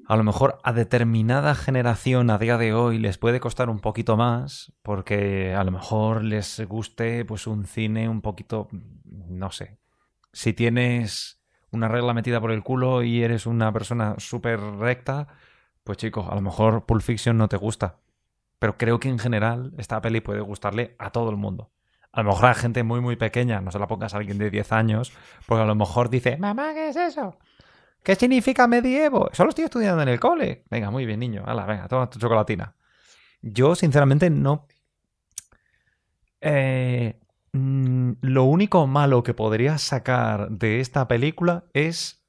[0.07, 4.17] a lo mejor a determinada generación a día de hoy les puede costar un poquito
[4.17, 8.69] más porque a lo mejor les guste pues un cine un poquito
[9.03, 9.79] no sé
[10.33, 11.43] si tienes
[11.75, 15.29] una regla metida por el culo y eres una persona súper recta
[15.83, 17.99] pues chicos a lo mejor Pulp Fiction no te gusta
[18.59, 21.71] pero creo que en general esta peli puede gustarle a todo el mundo
[22.13, 24.51] a lo mejor a gente muy muy pequeña no se la pongas a alguien de
[24.51, 25.13] 10 años
[25.47, 27.37] porque a lo mejor dice mamá ¿qué es eso?
[28.05, 29.31] ¿Qué significa medievo?
[29.33, 30.65] Solo estoy estudiando en el cole.
[30.69, 31.43] Venga, muy bien, niño.
[31.47, 32.77] Hala, venga, toma tu chocolatina.
[33.41, 34.67] Yo, sinceramente, no.
[36.39, 37.19] Eh,
[37.55, 42.25] mm, lo único malo que podría sacar de esta película es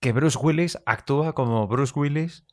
[0.00, 2.44] que Bruce Willis actúa como Bruce Willis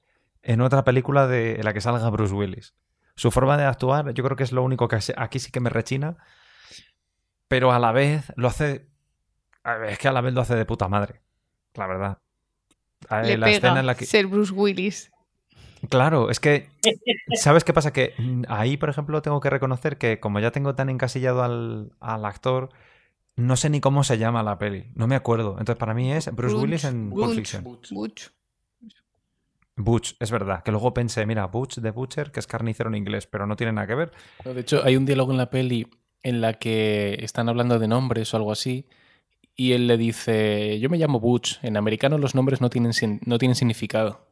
[0.44, 2.76] en otra película de la que salga Bruce Willis.
[3.16, 5.70] Su forma de actuar, yo creo que es lo único que aquí sí que me
[5.70, 6.18] rechina.
[7.48, 8.90] Pero a la vez lo hace.
[9.88, 11.22] Es que a la vez lo hace de puta madre.
[11.74, 12.20] La verdad.
[13.24, 14.06] Le la escena en la que...
[14.06, 15.12] ser Bruce Willis.
[15.90, 16.70] Claro, es que,
[17.36, 17.94] ¿sabes qué pasa?
[17.94, 18.14] Que
[18.48, 22.70] ahí, por ejemplo, tengo que reconocer que como ya tengo tan encasillado al, actor,
[23.36, 25.52] no sé ni cómo se llama la peli, no me acuerdo.
[25.60, 27.64] Entonces, para mí es Bruce Willis en Pulp Fiction.
[27.64, 28.30] Butch.
[29.76, 30.64] Butch, es verdad.
[30.64, 33.74] Que luego pensé, mira, Butch de Butcher, que es carnicero en inglés, pero no tiene
[33.74, 34.12] nada que ver.
[34.44, 35.88] De hecho, hay un diálogo en la peli
[36.24, 38.88] en la que están hablando de nombres o algo así,
[39.56, 42.92] y él le dice, yo me llamo Butch, en americano los nombres no tienen,
[43.26, 44.27] no tienen significado.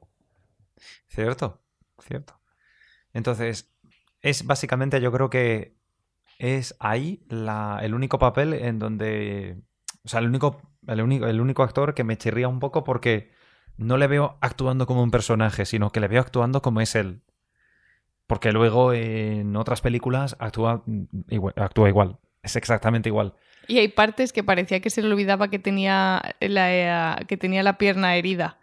[1.16, 1.64] Cierto,
[2.06, 2.42] cierto.
[3.14, 3.74] Entonces,
[4.22, 5.78] es básicamente, yo creo que
[6.40, 9.62] es ahí la, el único papel en donde.
[10.04, 13.32] O sea, el único, el, único, el único actor que me chirría un poco porque
[13.78, 17.22] no le veo actuando como un personaje, sino que le veo actuando como es él.
[18.28, 20.84] Porque luego en otras películas actúa
[21.30, 22.20] igual, actúa igual.
[22.44, 23.36] Es exactamente igual.
[23.68, 27.78] Y hay partes que parecía que se le olvidaba que tenía la, que tenía la
[27.78, 28.60] pierna herida.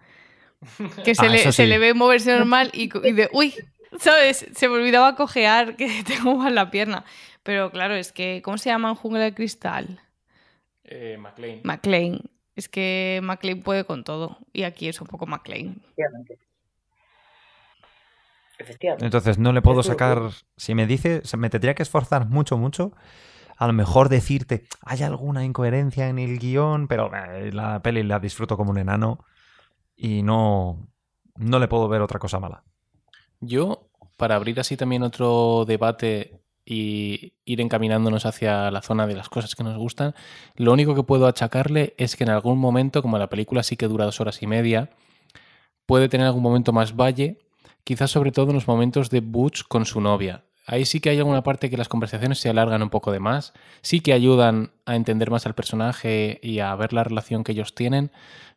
[1.05, 3.55] Que se, Ah, le, se ve moverse normal y, y de, uy,
[3.99, 4.47] ¿sabes?
[4.55, 7.05] Se me olvidaba cojear que tengo mal la pierna.
[7.43, 10.01] Pero claro, es que, ¿cómo se llama en Jungla de Cristal?
[10.85, 11.61] Eh, McLean.
[11.65, 12.21] McLean.
[12.55, 14.39] Es que McLean puede con todo.
[14.53, 15.83] Y aquí es un poco McLean.
[15.97, 16.39] Efectivamente.
[18.59, 19.05] Efectivamente.
[19.07, 20.31] Entonces no le puedo sacar.
[20.57, 22.93] Si me dice, me tendría que esforzar mucho, mucho.
[23.57, 28.19] A lo mejor decirte, hay alguna incoherencia en el guion, pero eh, la peli la
[28.21, 29.25] disfruto como un enano
[29.97, 30.89] y no,
[31.37, 32.65] no le puedo ver otra cosa mala.
[33.41, 39.29] Yo, para abrir así también otro debate y ir encaminándonos hacia la zona de las
[39.29, 40.15] cosas que nos gustan,
[40.55, 43.89] lo único que puedo achacarle es que en algún momento, como la película sí que
[43.89, 44.91] dura dos horas y media,
[45.87, 47.39] puede tener algún momento más valle,
[47.85, 50.45] quizás sobre todo en los momentos de Butch con su novia.
[50.65, 53.53] Ahí sí que hay alguna parte que las conversaciones se alargan un poco de más,
[53.83, 57.75] sí que ayudan a entender más al personaje y a ver la relación que ellos
[57.75, 58.13] tienen,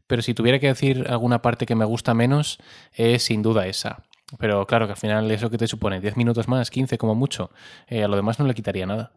[0.08, 2.60] pero si tuviera que decir alguna parte que me gusta menos,
[2.94, 4.04] es sin duda esa.
[4.39, 7.52] Pero claro que al final eso que te supone 10 minutos más, 15 como mucho,
[7.88, 9.12] eh, a lo demás no le quitaría nada.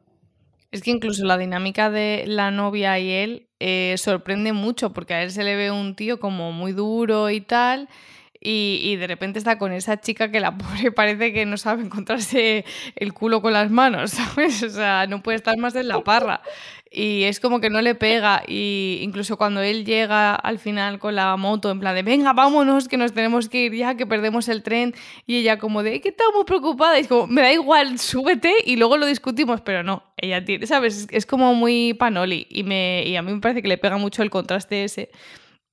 [0.70, 5.22] Es que incluso la dinámica de la novia y él eh, sorprende mucho porque a
[5.22, 7.88] él se le ve un tío como muy duro y tal.
[8.40, 11.82] Y, y de repente está con esa chica que la pobre parece que no sabe
[11.82, 12.64] encontrarse
[12.96, 14.62] el culo con las manos, ¿sabes?
[14.62, 16.40] O sea, no puede estar más en la parra.
[16.90, 18.42] Y es como que no le pega.
[18.46, 22.88] Y incluso cuando él llega al final con la moto, en plan de venga, vámonos,
[22.88, 24.94] que nos tenemos que ir ya, que perdemos el tren.
[25.26, 26.98] Y ella, como de que estamos preocupada.
[26.98, 29.60] Y es como, me da igual, súbete y luego lo discutimos.
[29.60, 31.06] Pero no, ella tiene, ¿sabes?
[31.10, 32.46] Es, como muy panoli.
[32.48, 35.10] Y, me, y a mí me parece que le pega mucho el contraste ese.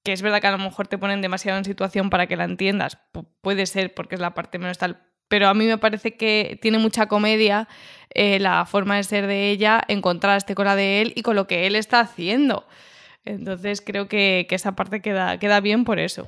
[0.06, 2.46] Que es verdad que a lo mejor te ponen demasiado en situación para que la
[2.46, 2.98] entiendas.
[3.12, 5.02] Pu- puede ser, porque es la parte menos tal.
[5.28, 7.68] Pero a mí me parece que tiene mucha comedia
[8.14, 11.36] eh, la forma de ser de ella en contraste con la de él y con
[11.36, 12.68] lo que él está haciendo.
[13.26, 16.28] Entonces creo que, que esa parte queda, queda bien por eso.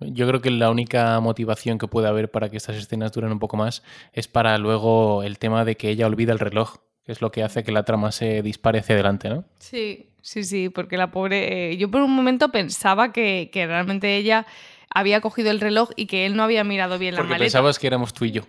[0.00, 3.38] Yo creo que la única motivación que puede haber para que estas escenas duren un
[3.38, 3.82] poco más
[4.14, 7.42] es para luego el tema de que ella olvida el reloj, que es lo que
[7.42, 9.44] hace que la trama se dispare hacia adelante, ¿no?
[9.58, 11.72] Sí, sí, sí, porque la pobre...
[11.72, 14.46] eh, yo por un momento pensaba que, que realmente ella
[14.92, 17.44] había cogido el reloj y que él no había mirado bien la Porque maleta.
[17.46, 18.42] pensabas que éramos tú y yo.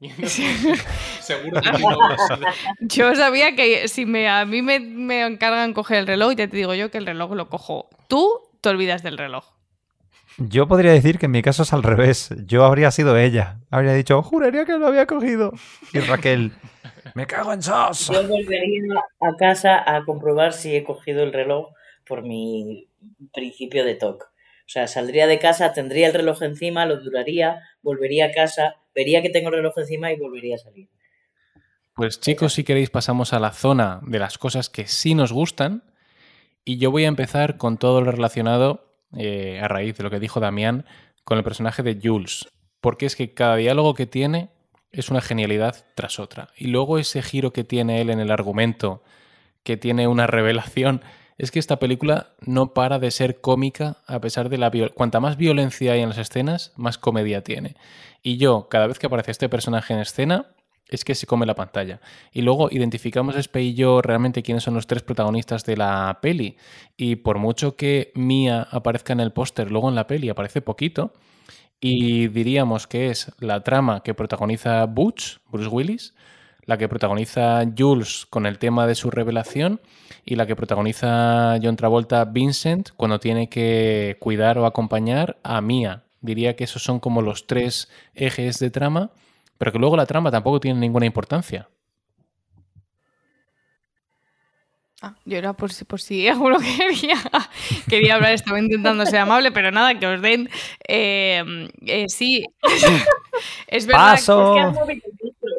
[1.20, 1.98] Seguro que no.
[2.80, 6.56] Yo sabía que si me, a mí me, me encargan coger el reloj, ya te
[6.56, 7.88] digo yo que el reloj lo cojo.
[8.08, 9.44] Tú te olvidas del reloj.
[10.38, 12.30] Yo podría decir que en mi caso es al revés.
[12.46, 13.58] Yo habría sido ella.
[13.70, 15.52] Habría dicho, juraría que lo había cogido.
[15.92, 16.52] Y Raquel,
[17.14, 18.08] me cago en sos.
[18.08, 21.68] Yo volvería a casa a comprobar si he cogido el reloj
[22.06, 22.88] por mi
[23.32, 24.22] principio de TOC.
[24.22, 29.22] O sea, saldría de casa, tendría el reloj encima, lo duraría, volvería a casa, vería
[29.22, 30.88] que tengo el reloj encima y volvería a salir.
[31.94, 35.82] Pues chicos, si queréis pasamos a la zona de las cosas que sí nos gustan
[36.64, 40.20] y yo voy a empezar con todo lo relacionado, eh, a raíz de lo que
[40.20, 40.86] dijo Damián,
[41.24, 42.48] con el personaje de Jules,
[42.80, 44.50] porque es que cada diálogo que tiene
[44.92, 46.48] es una genialidad tras otra.
[46.56, 49.02] Y luego ese giro que tiene él en el argumento,
[49.62, 51.02] que tiene una revelación,
[51.38, 54.96] es que esta película no para de ser cómica a pesar de la violencia.
[54.96, 57.76] Cuanta más violencia hay en las escenas, más comedia tiene.
[58.22, 60.48] Y yo, cada vez que aparece este personaje en escena,
[60.90, 62.00] es que se come la pantalla.
[62.32, 66.56] Y luego identificamos Espe y yo realmente quiénes son los tres protagonistas de la peli.
[66.96, 71.12] Y por mucho que Mia aparezca en el póster, luego en la peli aparece poquito.
[71.80, 76.14] Y diríamos que es la trama que protagoniza Butch, Bruce Willis,
[76.66, 79.80] la que protagoniza Jules con el tema de su revelación
[80.24, 86.04] y la que protagoniza John Travolta Vincent cuando tiene que cuidar o acompañar a Mia.
[86.20, 89.10] Diría que esos son como los tres ejes de trama,
[89.56, 91.68] pero que luego la trama tampoco tiene ninguna importancia.
[95.02, 97.16] Ah, yo era por si, por si alguno quería,
[97.88, 100.50] quería hablar, estaba intentando ser amable, pero nada, que os den.
[100.86, 102.44] eh, eh, sí,
[103.66, 104.54] es verdad, Paso.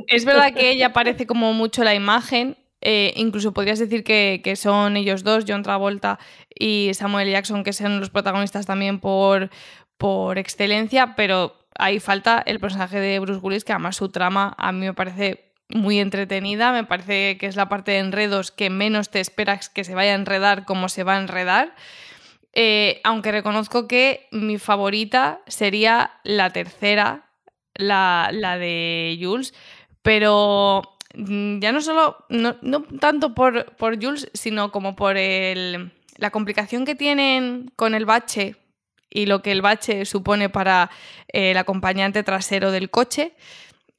[0.08, 2.58] es verdad que ella parece como mucho la imagen.
[2.82, 6.17] eh, incluso podrías decir que, que son ellos dos, John Travolta
[6.58, 9.49] y Samuel Jackson, que son los protagonistas también por,
[9.97, 14.71] por excelencia, pero ahí falta el personaje de Bruce Willis, que además su trama a
[14.71, 19.10] mí me parece muy entretenida, me parece que es la parte de enredos que menos
[19.10, 21.75] te esperas que se vaya a enredar como se va a enredar.
[22.53, 27.29] Eh, aunque reconozco que mi favorita sería la tercera,
[27.75, 29.53] la, la de Jules,
[30.01, 30.81] pero
[31.15, 36.31] mm, ya no solo, no, no tanto por, por Jules, sino como por el, la
[36.31, 38.55] complicación que tienen con el bache
[39.10, 40.89] y lo que el bache supone para
[41.27, 43.34] el acompañante trasero del coche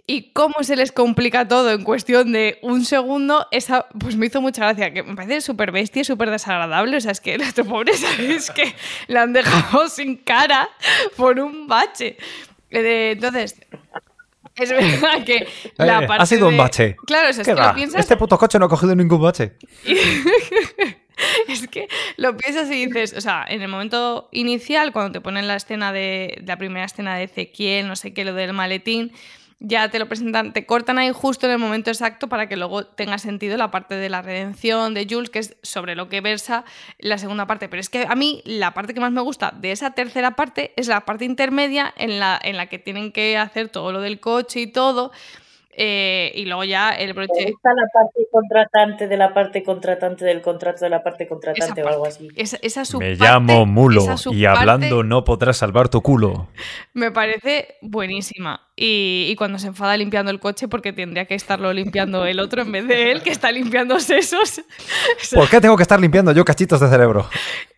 [0.07, 4.41] y cómo se les complica todo en cuestión de un segundo, esa pues me hizo
[4.43, 8.07] mucha gracia, que me parece súper bestia, súper desagradable, o sea, es que la pobreza
[8.19, 8.75] es que
[9.07, 10.69] la han dejado sin cara
[11.17, 12.17] por un bache.
[12.71, 13.57] Eh, Entonces,
[14.57, 16.97] es verdad que la Eh, parte ha sido un de- bache.
[17.07, 17.69] Claro, o sea, es ¿Qué que va?
[17.69, 19.53] lo piensas Este puto coche no ha cogido ningún bache.
[21.49, 25.47] es que lo piensas y dices, o sea, en el momento inicial, cuando te ponen
[25.47, 29.13] la escena de la primera escena de Ezequiel, no sé qué, lo del maletín,
[29.65, 32.85] ya te lo presentan, te cortan ahí justo en el momento exacto para que luego
[32.85, 36.65] tenga sentido la parte de la redención de Jules, que es sobre lo que versa
[36.99, 37.69] la segunda parte.
[37.69, 40.73] Pero es que a mí la parte que más me gusta de esa tercera parte
[40.77, 44.19] es la parte intermedia en la, en la que tienen que hacer todo lo del
[44.19, 45.13] coche y todo.
[45.75, 47.49] Eh, y luego ya el broche.
[47.49, 51.83] Está la parte contratante de la parte contratante del contrato de la parte Esa contratante
[51.83, 52.29] o algo así.
[52.37, 56.49] Esa, esa Me subparte- llamo Mulo esa y hablando no podrás salvar tu culo.
[56.93, 58.69] Me parece buenísima.
[58.77, 62.63] Y, y cuando se enfada limpiando el coche, porque tendría que estarlo limpiando el otro
[62.63, 64.63] en vez de él, que está limpiando sesos.
[65.35, 67.29] ¿Por qué tengo que estar limpiando yo cachitos de cerebro?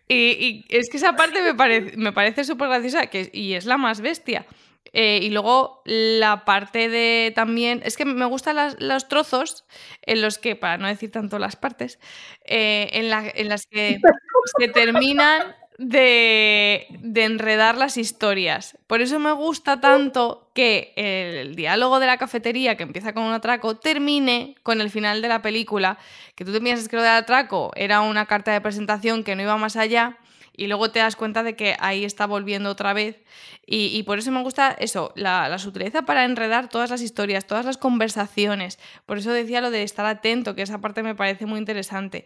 [0.07, 3.65] y, y es que esa parte me, parece me parece súper graciosa que, y es
[3.65, 4.45] la más bestia.
[4.93, 7.81] Eh, y luego la parte de también.
[7.85, 9.65] Es que me gustan las- los trozos
[10.03, 11.99] en los que, para no decir tanto las partes,
[12.45, 13.97] eh, en, la- en las que
[14.59, 18.77] se terminan de, de enredar las historias.
[18.87, 23.33] Por eso me gusta tanto que el diálogo de la cafetería, que empieza con un
[23.33, 25.97] atraco, termine con el final de la película.
[26.35, 29.41] Que tú te piensas que lo del atraco era una carta de presentación que no
[29.41, 30.17] iba más allá.
[30.57, 33.23] Y luego te das cuenta de que ahí está volviendo otra vez.
[33.67, 37.65] Y, por eso me gusta eso, la, la sutileza para enredar todas las historias, todas
[37.65, 38.79] las conversaciones.
[39.05, 42.25] Por eso decía lo de estar atento, que esa parte me parece muy interesante.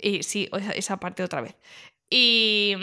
[0.00, 1.56] Y sí, esa, parte otra vez.
[2.10, 2.74] Y,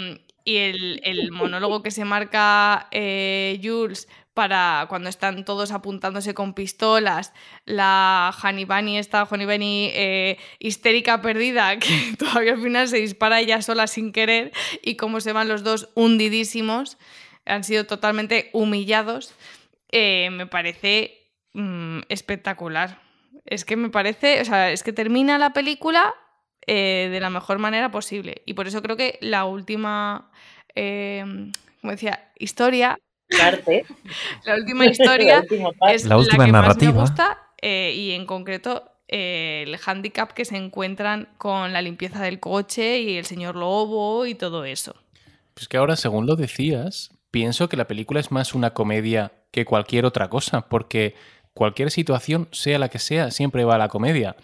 [0.46, 6.54] y el, el monólogo que se marca eh, Jules para cuando están todos apuntándose con
[6.54, 7.34] pistolas,
[7.65, 8.32] la
[8.67, 14.12] Bunny, esta Bunny eh, histérica perdida, que todavía al final se dispara ella sola sin
[14.12, 14.52] querer,
[14.84, 17.00] y cómo se van los dos hundidísimos,
[17.47, 19.34] han sido totalmente humillados,
[19.91, 23.02] eh, me parece mm, espectacular.
[23.43, 26.13] Es que me parece, o sea, es que termina la película
[26.67, 28.43] eh, de la mejor manera posible.
[28.45, 30.30] Y por eso creo que la última,
[30.76, 31.26] eh,
[31.82, 33.86] como decía, historia, Parte.
[34.46, 36.92] la última historia La última es La última que narrativa.
[36.92, 41.82] más me gusta eh, y en concreto eh, el hándicap que se encuentran con la
[41.82, 44.96] limpieza del coche y el señor lobo y todo eso.
[45.54, 49.66] Pues que ahora, según lo decías, pienso que la película es más una comedia que
[49.66, 51.16] cualquier otra cosa, porque
[51.54, 54.36] cualquier situación, sea la que sea, siempre va a la comedia.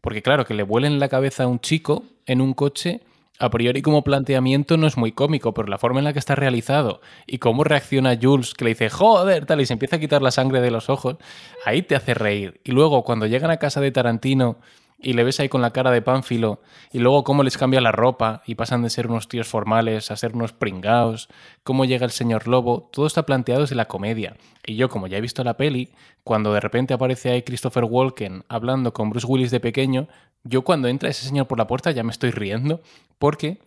[0.00, 3.00] Porque claro, que le vuelen la cabeza a un chico en un coche,
[3.42, 6.36] a priori como planteamiento no es muy cómico, pero la forma en la que está
[6.36, 10.22] realizado y cómo reacciona Jules, que le dice, joder, tal, y se empieza a quitar
[10.22, 11.16] la sangre de los ojos,
[11.64, 12.60] ahí te hace reír.
[12.62, 14.58] Y luego cuando llegan a casa de Tarantino
[14.96, 16.60] y le ves ahí con la cara de pánfilo
[16.92, 20.16] y luego cómo les cambia la ropa y pasan de ser unos tíos formales a
[20.16, 21.28] ser unos pringaos,
[21.64, 24.36] cómo llega el señor lobo, todo está planteado desde la comedia.
[24.64, 25.88] Y yo, como ya he visto la peli,
[26.22, 30.06] cuando de repente aparece ahí Christopher Walken hablando con Bruce Willis de pequeño,
[30.44, 32.80] yo cuando entra ese señor por la puerta ya me estoy riendo
[33.18, 33.58] porque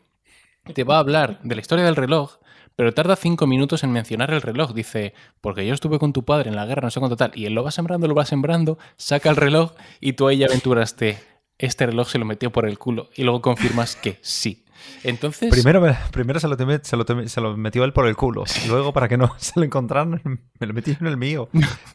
[0.74, 2.38] te va a hablar de la historia del reloj,
[2.76, 4.74] pero tarda cinco minutos en mencionar el reloj.
[4.74, 7.32] Dice, porque yo estuve con tu padre en la guerra, no sé cuánto tal.
[7.36, 10.48] Y él lo va sembrando, lo va sembrando, saca el reloj y tú ahí ya
[10.48, 11.20] aventuraste.
[11.58, 13.10] Este reloj se lo metió por el culo.
[13.16, 14.65] Y luego confirmas que sí.
[15.04, 15.50] Entonces.
[15.52, 18.16] Primero, me- primero se, lo teme- se, lo teme- se lo metió él por el
[18.16, 18.44] culo.
[18.64, 20.22] Y luego, para que no se lo encontraran,
[20.60, 21.50] me lo metí en el mío.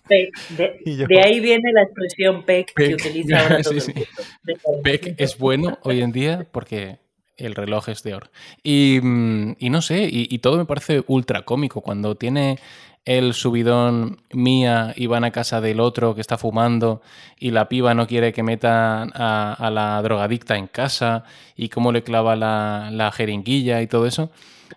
[0.08, 0.30] Peck.
[0.50, 2.94] De, Y yo- de ahí viene la expresión Peck, que Peck.
[2.94, 3.92] utiliza ahora Sí, todo sí.
[3.96, 4.82] el mundo.
[4.82, 6.98] Beck es bueno hoy en día porque
[7.36, 8.30] el reloj es de oro.
[8.62, 11.80] Y, mm, y no sé, y, y todo me parece ultra cómico.
[11.80, 12.58] Cuando tiene
[13.04, 17.00] el subidón mía y van a casa del otro que está fumando
[17.38, 21.24] y la piba no quiere que metan a, la drogadicta en casa
[21.56, 24.30] y cómo le clava la, la jeringuilla y todo eso.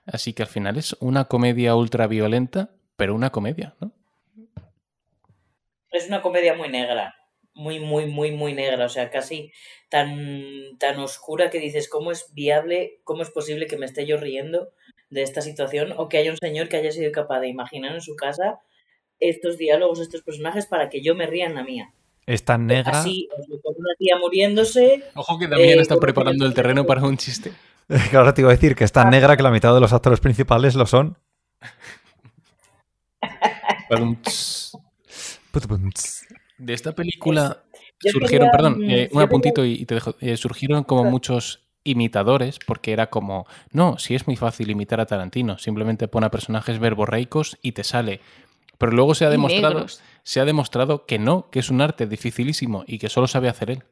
[0.05, 3.91] Así que al final es una comedia ultra violenta, pero una comedia, ¿no?
[5.91, 7.15] Es una comedia muy negra.
[7.53, 8.85] Muy, muy, muy, muy negra.
[8.85, 9.51] O sea, casi
[9.89, 14.17] tan, tan oscura que dices, ¿cómo es viable, cómo es posible que me esté yo
[14.17, 14.71] riendo
[15.13, 15.93] de esta situación?
[15.97, 18.59] O que haya un señor que haya sido capaz de imaginar en su casa
[19.19, 21.93] estos diálogos, estos personajes, para que yo me ría en la mía.
[22.25, 22.99] Es tan negra.
[22.99, 23.29] Así,
[23.61, 25.03] con una tía muriéndose.
[25.15, 27.51] Ojo que también Eh, está ¿cómo preparando el terreno para un chiste.
[28.13, 30.19] Ahora te iba a decir que es tan negra que la mitad de los actores
[30.19, 31.17] principales lo son.
[36.57, 37.63] De esta película
[37.99, 42.93] surgieron, perdón, mm, eh, un apuntito y te dejo, eh, surgieron como muchos imitadores, porque
[42.93, 47.57] era como, no, si es muy fácil imitar a Tarantino, simplemente pone a personajes verborreicos
[47.61, 48.21] y te sale.
[48.77, 49.85] Pero luego se ha demostrado,
[50.23, 53.71] se ha demostrado que no, que es un arte dificilísimo y que solo sabe hacer
[53.71, 53.83] él.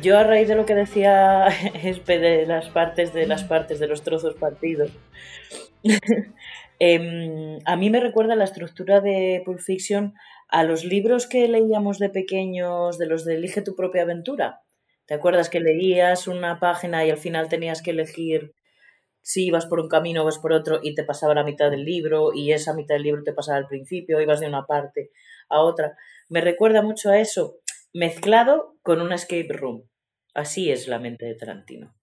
[0.00, 1.46] Yo a raíz de lo que decía
[1.82, 4.90] Espe de las partes de las partes de los trozos partidos,
[6.78, 10.14] em, a mí me recuerda la estructura de Pulp Fiction
[10.48, 14.60] a los libros que leíamos de pequeños, de los de Elige tu propia aventura.
[15.06, 18.54] ¿Te acuerdas que leías una página y al final tenías que elegir
[19.24, 21.82] si ibas por un camino o vas por otro y te pasaba la mitad del
[21.82, 25.10] libro y esa mitad del libro te pasaba al principio, ibas de una parte
[25.48, 25.96] a otra.
[26.28, 27.56] Me recuerda mucho a eso,
[27.94, 29.88] mezclado con una escape room.
[30.34, 31.94] Así es la mente de Tarantino.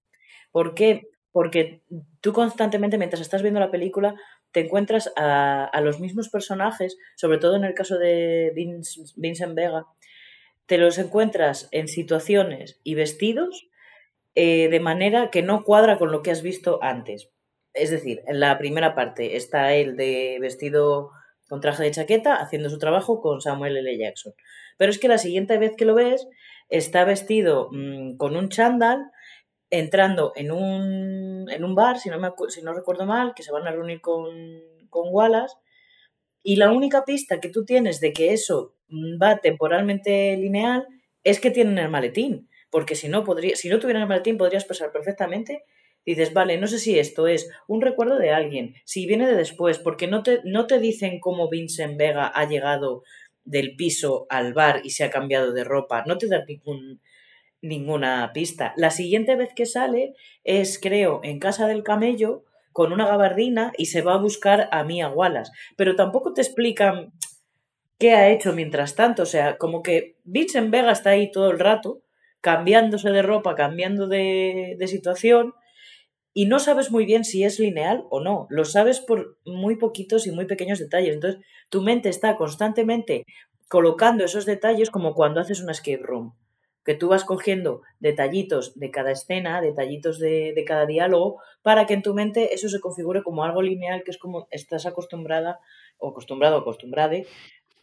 [0.52, 1.10] ¿Por qué?
[1.32, 1.84] Porque
[2.22, 4.16] tú constantemente, mientras estás viendo la película,
[4.52, 8.52] te encuentras a, a los mismos personajes, sobre todo en el caso de
[9.16, 9.86] Vincent Vega,
[10.66, 13.70] te los encuentras en situaciones y vestidos
[14.36, 17.30] eh, de manera que no cuadra con lo que has visto antes.
[17.74, 21.12] Es decir, en la primera parte está él de vestido
[21.50, 23.98] con traje de chaqueta haciendo su trabajo con Samuel L.
[23.98, 24.34] Jackson.
[24.78, 26.28] Pero es que la siguiente vez que lo ves
[26.70, 29.12] está vestido mm, con un chándal
[29.70, 33.52] entrando en un, en un bar, si no, me, si no recuerdo mal, que se
[33.52, 34.30] van a reunir con,
[34.90, 35.56] con Wallace.
[36.44, 38.76] Y la única pista que tú tienes de que eso
[39.22, 40.88] va temporalmente lineal
[41.24, 44.66] es que tienen el maletín porque si no, podría, si no tuvieras el maletín podrías
[44.66, 45.64] pasar perfectamente.
[46.04, 49.78] Dices, vale, no sé si esto es un recuerdo de alguien, si viene de después,
[49.78, 53.04] porque no te, no te dicen cómo Vincent Vega ha llegado
[53.44, 57.02] del piso al bar y se ha cambiado de ropa, no te da ningún,
[57.62, 58.74] ninguna pista.
[58.78, 63.88] La siguiente vez que sale es, creo, en casa del camello con una gabardina y
[63.88, 67.12] se va a buscar a Mia Wallace, pero tampoco te explican
[68.00, 71.60] qué ha hecho mientras tanto, o sea, como que Vincent Vega está ahí todo el
[71.60, 72.02] rato
[72.42, 75.54] cambiándose de ropa, cambiando de, situación,
[76.34, 78.48] y no sabes muy bien si es lineal o no.
[78.50, 81.16] Lo sabes por muy poquitos y muy pequeños detalles.
[81.16, 83.26] Entonces, tu mente está constantemente
[83.68, 86.34] colocando esos detalles como cuando haces una escape room.
[86.84, 91.94] Que tú vas cogiendo detallitos de cada escena, detallitos de, de cada diálogo, para que
[91.94, 95.60] en tu mente eso se configure como algo lineal, que es como estás acostumbrada
[96.00, 97.28] o acostumbrado o acostumbrade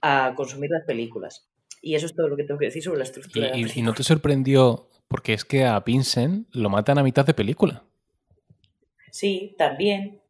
[0.00, 1.48] a consumir las películas.
[1.80, 3.56] Y eso es todo lo que tengo que decir sobre la estructura.
[3.56, 4.88] ¿Y, y no te sorprendió?
[5.08, 7.84] Porque es que a Vincent lo matan a mitad de película.
[9.10, 10.20] Sí, también.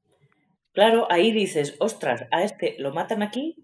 [0.72, 3.56] Claro, ahí dices, ostras, a este lo matan aquí.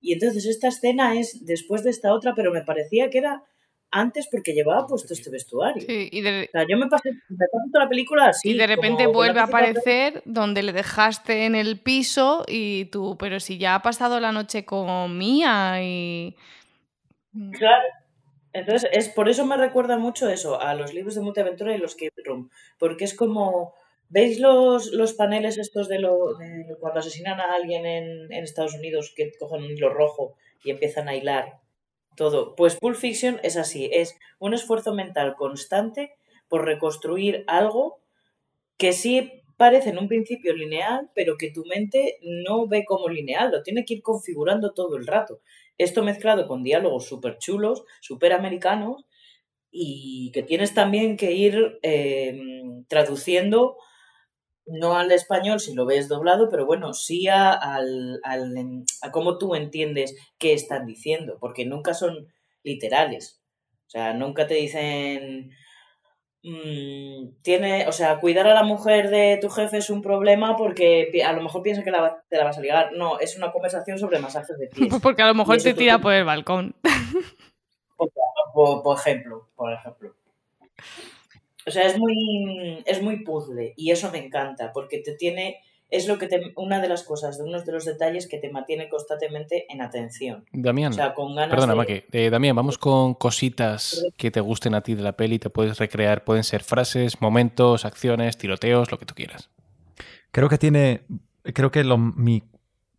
[0.00, 3.42] Y entonces esta escena es después de esta otra, pero me parecía que era
[3.90, 5.82] antes porque llevaba puesto este vestuario.
[5.86, 6.44] Sí, y de...
[6.44, 7.10] o sea, yo me pasé,
[7.70, 8.50] toda la película así.
[8.50, 13.40] Y de repente vuelve a aparecer donde le dejaste en el piso y tú, pero
[13.40, 16.36] si ya ha pasado la noche con Mía y...
[17.52, 17.84] Claro.
[18.52, 21.94] Entonces, es por eso me recuerda mucho eso, a los libros de multiaventura y los
[21.94, 23.74] Cape Room, porque es como,
[24.08, 26.38] ¿veis los, los paneles estos de, lo,
[26.80, 31.08] cuando asesinan a alguien en, en, Estados Unidos que cogen un hilo rojo y empiezan
[31.08, 31.60] a hilar
[32.16, 32.56] todo?
[32.56, 36.16] Pues Pulp Fiction es así, es un esfuerzo mental constante
[36.48, 38.00] por reconstruir algo
[38.78, 43.50] que sí parece en un principio lineal, pero que tu mente no ve como lineal,
[43.50, 45.40] lo tiene que ir configurando todo el rato.
[45.78, 49.04] Esto mezclado con diálogos súper chulos, súper americanos,
[49.70, 53.76] y que tienes también que ir em, traduciendo,
[54.66, 59.54] no al español si lo ves doblado, pero bueno, sí a, al, a cómo tú
[59.54, 63.40] entiendes qué están diciendo, porque nunca son literales.
[63.86, 65.50] O sea, nunca te dicen,
[66.48, 71.10] Mm, tiene, o sea, cuidar a la mujer de tu jefe es un problema porque
[71.26, 72.92] a lo mejor piensa que te la vas a ligar.
[72.92, 74.94] No, es una conversación sobre masajes de pies.
[75.02, 76.76] porque a lo mejor te tira por el balcón.
[78.54, 80.14] Por, ejemplo, por ejemplo.
[81.66, 85.60] O sea, es muy, es muy puzzle y eso me encanta porque te tiene
[85.90, 88.50] es lo que te, una de las cosas, de unos de los detalles que te
[88.50, 90.44] mantiene constantemente en atención.
[90.52, 95.38] Damián, perdona, eh, Damián, vamos con cositas que te gusten a ti de la peli,
[95.38, 99.50] te puedes recrear, pueden ser frases, momentos, acciones, tiroteos, lo que tú quieras.
[100.32, 101.02] Creo que tiene,
[101.42, 101.98] creo que lo,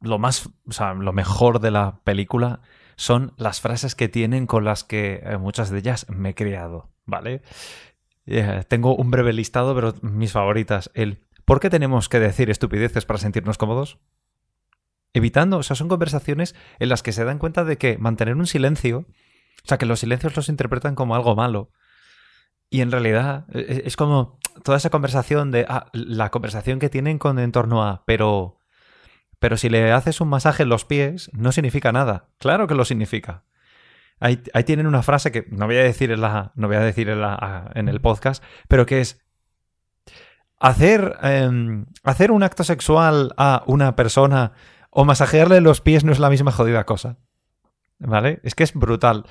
[0.01, 2.61] lo más, o sea, lo mejor de la película
[2.95, 6.89] son las frases que tienen con las que eh, muchas de ellas me he criado.
[7.07, 7.41] ¿vale?
[8.27, 10.91] Eh, tengo un breve listado, pero mis favoritas.
[10.93, 11.17] El
[11.47, 13.99] ¿Por qué tenemos que decir estupideces para sentirnos cómodos?
[15.13, 18.47] Evitando, o sea, son conversaciones en las que se dan cuenta de que mantener un
[18.47, 19.05] silencio,
[19.63, 21.71] o sea, que los silencios los interpretan como algo malo.
[22.69, 26.89] Y en realidad e, e, es como toda esa conversación de ah, la conversación que
[26.89, 28.59] tienen con en torno a, pero
[29.39, 32.27] pero si le haces un masaje en los pies no significa nada.
[32.39, 33.45] Claro que lo significa.
[34.19, 34.35] Ahí,
[34.65, 37.21] tienen una frase que no voy a decir en la no voy a decir en,
[37.21, 39.26] la, en el podcast, pero que es
[40.60, 44.53] hacer em, hacer un acto sexual a una persona
[44.89, 47.18] o masajearle los pies no es la misma jodida cosa.
[47.99, 48.39] ¿Vale?
[48.43, 49.26] Es que es brutal.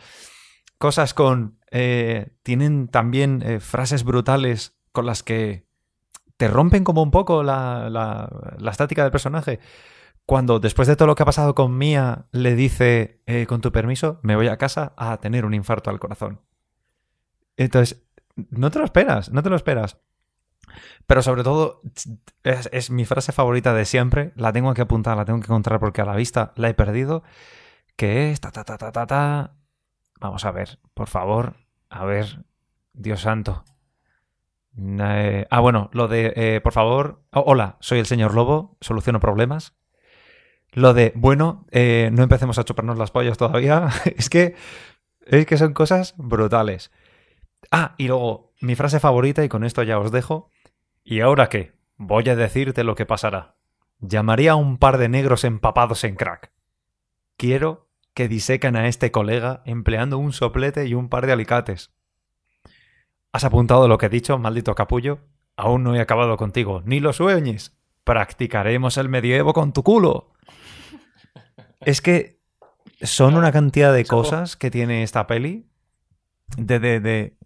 [0.78, 1.58] Cosas con...
[1.70, 5.66] Eh, tienen también eh, frases brutales con las que
[6.36, 9.58] te rompen como un poco la, la, estática del personaje.
[10.24, 13.72] Cuando después de todo lo que ha pasado con Mia le dice, eh, con tu
[13.72, 16.40] permiso, me voy a casa a tener un infarto al corazón.
[17.56, 18.04] Entonces,
[18.34, 19.98] no te lo esperas, no te lo esperas.
[21.06, 21.82] Pero sobre todo,
[22.42, 24.32] es, mi frase favorita de siempre.
[24.36, 27.22] La tengo que apuntar, la tengo que encontrar porque a la vista la he perdido.
[27.96, 29.56] Que es ta ta ta ta ta.
[30.20, 31.56] Vamos a ver, por favor.
[31.88, 32.44] A ver,
[32.92, 33.64] Dios santo.
[34.78, 39.20] Eh, ah, bueno, lo de, eh, por favor, oh, hola, soy el señor Lobo, soluciono
[39.20, 39.74] problemas.
[40.72, 43.88] Lo de, bueno, eh, no empecemos a chuparnos las pollas todavía.
[44.16, 44.54] es que,
[45.26, 46.90] es que son cosas brutales.
[47.70, 50.50] Ah, y luego, mi frase favorita, y con esto ya os dejo,
[51.08, 51.72] ¿Y ahora qué?
[51.96, 53.54] Voy a decirte lo que pasará.
[54.00, 56.50] Llamaría a un par de negros empapados en crack.
[57.36, 61.94] Quiero que disecan a este colega empleando un soplete y un par de alicates.
[63.30, 65.20] ¿Has apuntado lo que he dicho, maldito capullo?
[65.54, 67.78] Aún no he acabado contigo, ni lo sueñes.
[68.02, 70.32] Practicaremos el medievo con tu culo.
[71.82, 72.40] Es que
[73.00, 75.70] son una cantidad de cosas que tiene esta peli.
[76.56, 77.36] De, de, de.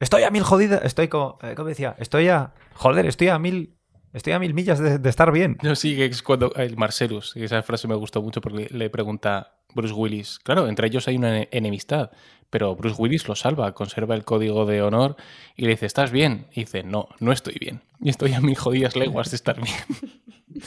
[0.00, 3.76] Estoy a mil jodida, estoy como, eh, como decía, estoy a, joder, estoy a mil,
[4.12, 5.58] estoy a mil millas de, estar bien.
[5.62, 9.58] No, sí, que es cuando el Marcelus, esa frase me gustó mucho porque le pregunta
[9.72, 12.10] Bruce Willis, claro, entre ellos hay una enemistad,
[12.50, 15.16] pero Bruce Willis lo salva, conserva el código de honor
[15.54, 16.48] y le dice, ¿estás bien?
[16.52, 17.80] Y dice, no, no estoy bien.
[18.00, 20.62] Y estoy a mil jodidas leguas de estar bien.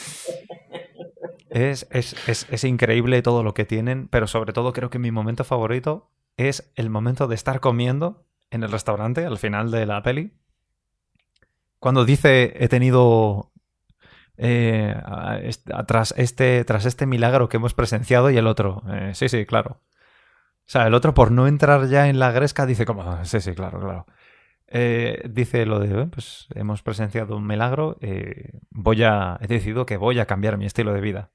[1.50, 5.46] Es, es, es increíble todo lo que tienen, pero sobre todo creo que mi momento
[5.46, 10.34] favorito es el momento de estar comiendo en el restaurante al final de la peli.
[11.80, 13.52] Cuando dice he tenido
[14.38, 14.96] eh,
[15.88, 18.84] tras, este, tras este milagro que hemos presenciado y el otro.
[18.90, 19.82] Eh, sí, sí, claro.
[19.82, 23.40] O sea, el otro por no entrar ya en la gresca dice como, ah, sí,
[23.40, 24.06] sí, claro, claro.
[24.68, 27.98] Eh, dice lo de, pues hemos presenciado un milagro,
[28.70, 31.32] voy a, he decidido que voy a cambiar mi estilo de vida.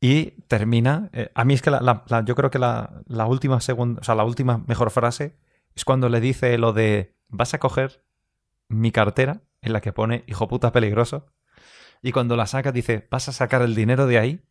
[0.00, 1.70] Y termina, a mí es que
[2.24, 5.36] yo creo que la, la última segunda, o sea, la última mejor frase
[5.80, 8.04] es cuando le dice lo de vas a coger
[8.68, 11.32] mi cartera en la que pone hijo puta peligroso
[12.02, 14.44] y cuando la saca dice vas a sacar el dinero de ahí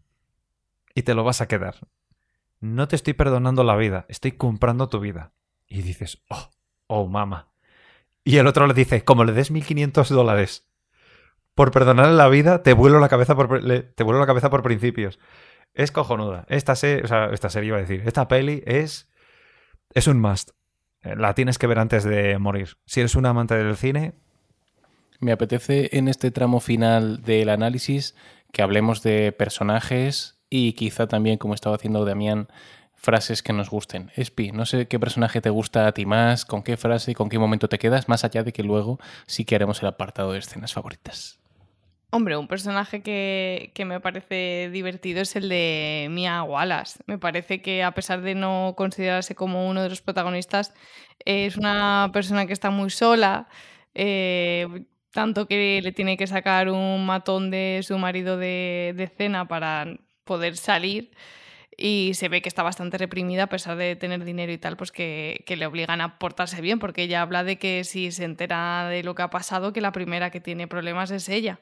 [0.95, 1.75] y te lo vas a quedar.
[2.61, 5.31] No te estoy perdonando la vida, estoy comprando tu vida.
[5.67, 6.49] Y dices, oh,
[6.87, 7.51] oh, mama.
[8.23, 10.67] Y el otro le dice, como le des 1500 dólares
[11.53, 15.19] por perdonarle la vida, te vuelo la cabeza por, te vuelo la cabeza por principios.
[15.75, 16.47] Es cojonuda.
[16.49, 19.11] Esta, se, o sea, esta serie iba a decir, esta peli es,
[19.93, 20.51] es un must.
[21.03, 22.77] Eh, la tienes que ver antes de morir.
[22.85, 24.13] Si eres un amante del cine.
[25.19, 28.15] Me apetece en este tramo final del análisis
[28.53, 32.47] que hablemos de personajes y quizá también, como estaba haciendo Damián,
[32.95, 34.11] frases que nos gusten.
[34.15, 37.29] Espi, no sé qué personaje te gusta a ti más, con qué frase y con
[37.29, 40.39] qué momento te quedas, más allá de que luego sí que haremos el apartado de
[40.39, 41.38] escenas favoritas.
[42.11, 47.03] Hombre, un personaje que, me parece divertido es el de Mia Wallace.
[47.05, 50.73] Me parece que a pesar de no considerarse como uno de los protagonistas,
[51.23, 53.47] es una persona que está muy sola,
[53.93, 59.47] eh, tanto que le tiene que sacar un matón de su marido de, de cena
[59.47, 59.85] para
[60.23, 61.11] poder salir
[61.79, 64.91] y se ve que está bastante reprimida a pesar de tener dinero y tal, pues
[64.91, 68.87] que, que, le obligan a portarse bien, porque ella habla de que si se entera
[68.89, 71.59] de lo que ha pasado, que la primera que tiene problemas es ella.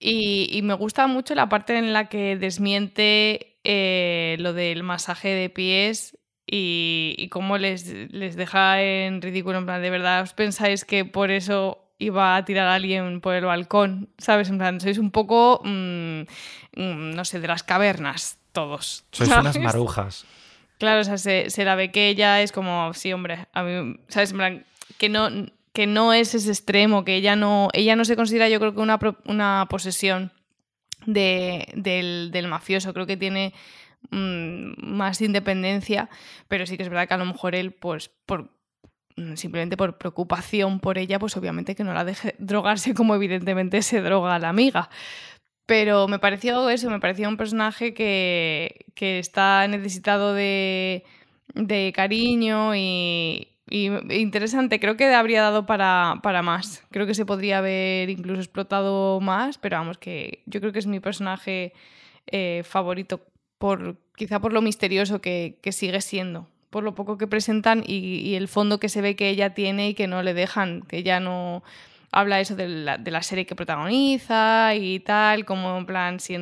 [0.00, 5.50] Y, me gusta mucho la parte en la que desmiente eh, lo del masaje de
[5.50, 6.16] pies
[6.46, 9.58] y, cómo les, les, deja en ridículo.
[9.58, 13.34] En plan, ¿de verdad os pensáis que por eso iba a tirar a alguien por
[13.34, 14.10] el balcón?
[14.18, 14.50] ¿Sabes?
[14.50, 16.22] En plan, sois un poco, mm,
[16.76, 19.04] mm, no sé, de las cavernas todos.
[19.12, 20.26] Sois unas marujas.
[20.78, 23.96] Claro, o sea, se, se, la ve que ella es como, sí, hombre, a mí,
[24.08, 24.32] ¿sabes?
[24.32, 24.64] En plan,
[24.96, 25.28] que no,
[25.72, 28.80] que no es ese extremo, que ella no, ella no se considera yo creo que
[28.80, 30.32] una, una posesión
[31.06, 33.54] de, del, del, mafioso, creo que tiene
[34.10, 36.08] mm, más independencia,
[36.48, 38.50] pero sí que es verdad que a lo mejor él, pues, por,
[39.16, 43.82] mm, simplemente por preocupación por ella, pues obviamente que no la deje drogarse como evidentemente
[43.82, 44.90] se droga a la amiga.
[45.68, 51.04] Pero me pareció eso, me pareció un personaje que, está necesitado de,
[51.94, 54.80] cariño y, interesante.
[54.80, 56.82] Creo que habría dado para, más.
[56.90, 60.86] Creo que se podría haber incluso explotado más, pero vamos, que yo creo que es
[60.86, 61.74] mi personaje
[62.28, 63.20] eh, favorito,
[63.58, 67.96] por, quizá por lo misterioso que, que, sigue siendo, por lo poco que presentan y,
[67.96, 71.02] y, el fondo que se ve que ella tiene y que no le dejan, que
[71.02, 71.62] ya no
[72.12, 76.36] habla eso de la, de la serie que protagoniza y tal, como en plan, si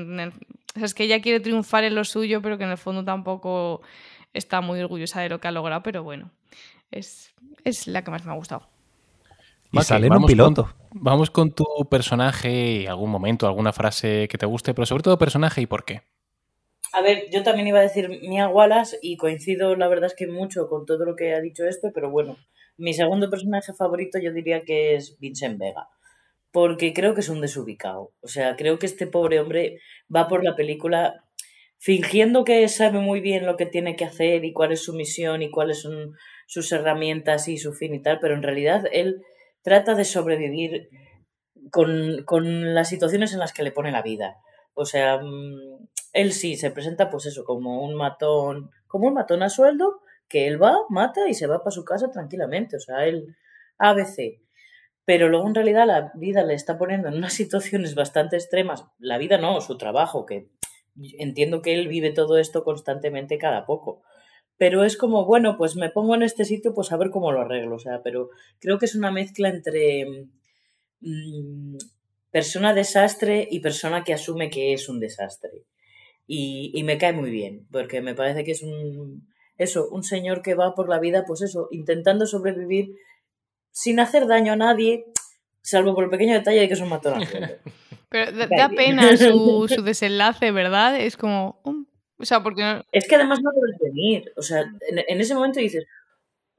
[0.75, 3.83] es que ella quiere triunfar en lo suyo, pero que en el fondo tampoco
[4.33, 6.31] está muy orgullosa de lo que ha logrado, pero bueno,
[6.91, 8.69] es, es la que más me ha gustado.
[9.73, 10.69] Y sale en un piloto.
[10.93, 15.19] vamos con tu personaje y algún momento, alguna frase que te guste, pero sobre todo
[15.19, 16.03] personaje y por qué.
[16.93, 20.29] A ver, yo también iba a decir Mia Wallace y coincido, la verdad es que
[20.29, 22.37] mucho con todo lo que ha dicho esto, pero bueno,
[22.79, 25.89] mi segundo personaje favorito yo diría que es Vincent Vega,
[26.51, 28.13] porque creo que es un desubicado.
[28.21, 29.79] O sea, creo que este pobre hombre
[30.15, 31.25] va por la película
[31.79, 35.43] fingiendo que sabe muy bien lo que tiene que hacer y cuál es su misión
[35.43, 36.13] y cuáles son
[36.47, 39.23] sus herramientas y su fin y tal, pero en realidad él
[39.63, 40.89] trata de sobrevivir
[41.71, 44.37] con, con las situaciones en las que le pone la vida.
[44.75, 49.43] O sea, mm, él sí se presenta pues eso, como un matón, como un matón
[49.43, 52.77] a sueldo, que él va, mata y se va para su casa tranquilamente.
[52.77, 53.37] O sea, él
[53.79, 54.41] ABC.
[55.05, 58.85] Pero luego en realidad la vida le está poniendo en unas situaciones bastante extremas.
[58.99, 60.49] La vida no, su trabajo, que
[61.19, 64.03] entiendo que él vive todo esto constantemente cada poco.
[64.59, 67.43] Pero es como, bueno, pues me pongo en este sitio, pues a ver cómo lo
[67.43, 67.77] arreglo.
[67.77, 70.29] O sea, pero creo que es una mezcla entre
[71.01, 71.77] mm,
[72.31, 75.65] persona desastre y persona que asume que es un desastre.
[76.27, 80.43] Y, y, me cae muy bien, porque me parece que es un, eso, un señor
[80.43, 82.97] que va por la vida, pues eso, intentando sobrevivir
[83.71, 85.07] sin hacer daño a nadie,
[85.63, 87.21] salvo por el pequeño detalle de que es un matón.
[88.09, 90.99] Pero da, pena su, su, desenlace, ¿verdad?
[90.99, 91.61] Es como...
[92.19, 94.33] o sea, porque Es que además no lo debes venir.
[94.37, 95.87] O sea, en, ese momento dices,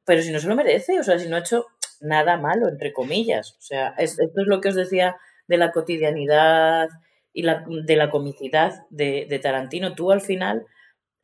[0.05, 1.67] pero si no se lo merece, o sea, si no ha hecho
[2.01, 3.53] nada malo, entre comillas.
[3.53, 5.17] O sea, esto es lo que os decía
[5.47, 6.89] de la cotidianidad
[7.33, 9.95] y la, de la comicidad de, de Tarantino.
[9.95, 10.65] Tú al final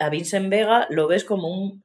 [0.04, 1.84] a Vincent Vega lo ves como un,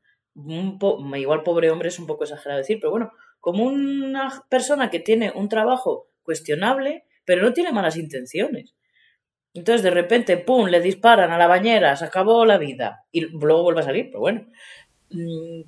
[1.16, 5.32] igual pobre hombre es un poco exagerado decir, pero bueno, como una persona que tiene
[5.34, 8.74] un trabajo cuestionable, pero no tiene malas intenciones.
[9.54, 13.04] Entonces, de repente, ¡pum!, le disparan a la bañera, se acabó la vida.
[13.10, 14.46] Y luego vuelve a salir, pero bueno.
[15.10, 15.62] Mm,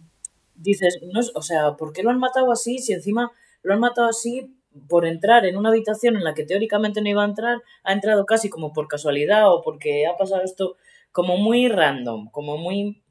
[0.55, 2.79] dices, no, o sea, ¿por qué lo han matado así?
[2.79, 3.33] Si encima
[3.63, 4.55] lo han matado así
[4.89, 8.27] por entrar en una habitación en la que teóricamente no iba a entrar, ha entrado
[8.27, 10.77] casi como por casualidad o porque ha pasado esto
[11.13, 13.03] como muy random, como muy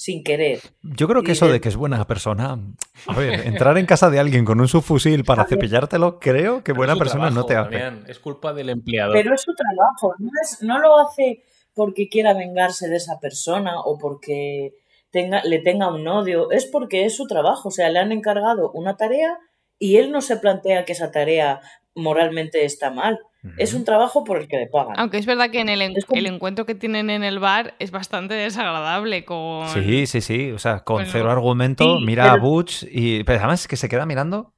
[0.00, 0.60] sin querer.
[0.82, 1.60] Yo creo que eso de...
[1.60, 2.58] que es buena persona.
[3.06, 6.96] A ver, entrar en casa de alguien con un subfusil para cepillártelo, creo que buena
[6.96, 7.92] persona no te hace.
[8.06, 9.12] es culpa del empleado.
[9.12, 10.30] Pero es su trabajo, no,
[10.62, 14.72] no lo hace porque quiera vengarse de esa persona o porque
[15.10, 18.70] tenga, le tenga un odio, es porque es su trabajo, o sea, le han encargado
[18.72, 19.38] una tarea
[19.78, 21.60] y él no se plantea que esa tarea
[21.94, 23.18] moralmente está mal.
[23.56, 24.94] Es un trabajo por el que le pagan.
[24.98, 28.34] Aunque es verdad que en el, el, encuentro que tienen en el bar es bastante
[28.34, 29.66] desagradable con...
[29.68, 30.52] Sí, sí, sí.
[30.52, 33.24] O sea, con cero argumento, mira a Butch y...
[33.24, 34.52] Pero además es que se queda mirando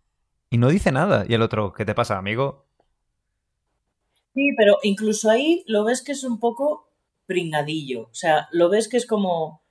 [0.50, 1.24] y no dice nada.
[1.28, 2.66] Y el otro, ¿qué te pasa, amigo?
[4.34, 6.88] Sí, pero incluso ahí lo ves que es un poco
[7.26, 8.02] pringadillo.
[8.02, 9.62] O sea, lo ves que es como...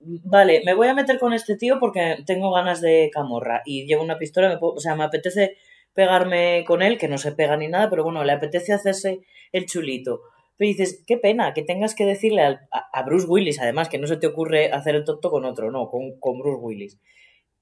[0.00, 4.02] Vale, me voy a meter con este tío porque tengo ganas de camorra y llevo
[4.02, 5.56] una pistola, me o sea, me apetece
[5.98, 9.18] pegarme con él, que no se pega ni nada, pero bueno, le apetece hacerse
[9.50, 10.20] el chulito.
[10.56, 14.16] Pero dices, qué pena que tengas que decirle a, Bruce Willis, además, que no se
[14.16, 17.00] te ocurre hacer el tonto con otro, no, con, con Bruce Willis.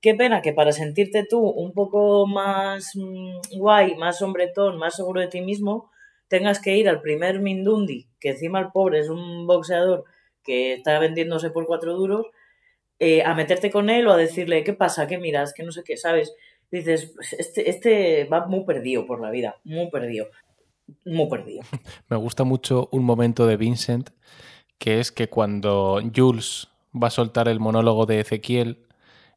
[0.03, 5.23] Qué pena que para sentirte tú un poco más mm, guay, más hombretón, más seguro
[5.23, 5.91] de ti mismo,
[6.29, 10.05] tengas que ir al primer Mindundi, que encima el pobre es un boxeador
[10.45, 12.27] que está vendiéndose por cuatro duros,
[12.99, 15.07] eh, a meterte con él o a decirle, ¿qué pasa?
[15.07, 15.55] ¿Qué miras?
[15.55, 15.97] que no sé qué?
[15.97, 16.35] ¿Sabes?
[16.71, 20.27] Dices, pues, este, este va muy perdido por la vida, muy perdido,
[21.05, 21.63] muy perdido.
[22.09, 24.11] Me gusta mucho un momento de Vincent,
[24.79, 28.87] que es que cuando Jules va a soltar el monólogo de Ezequiel,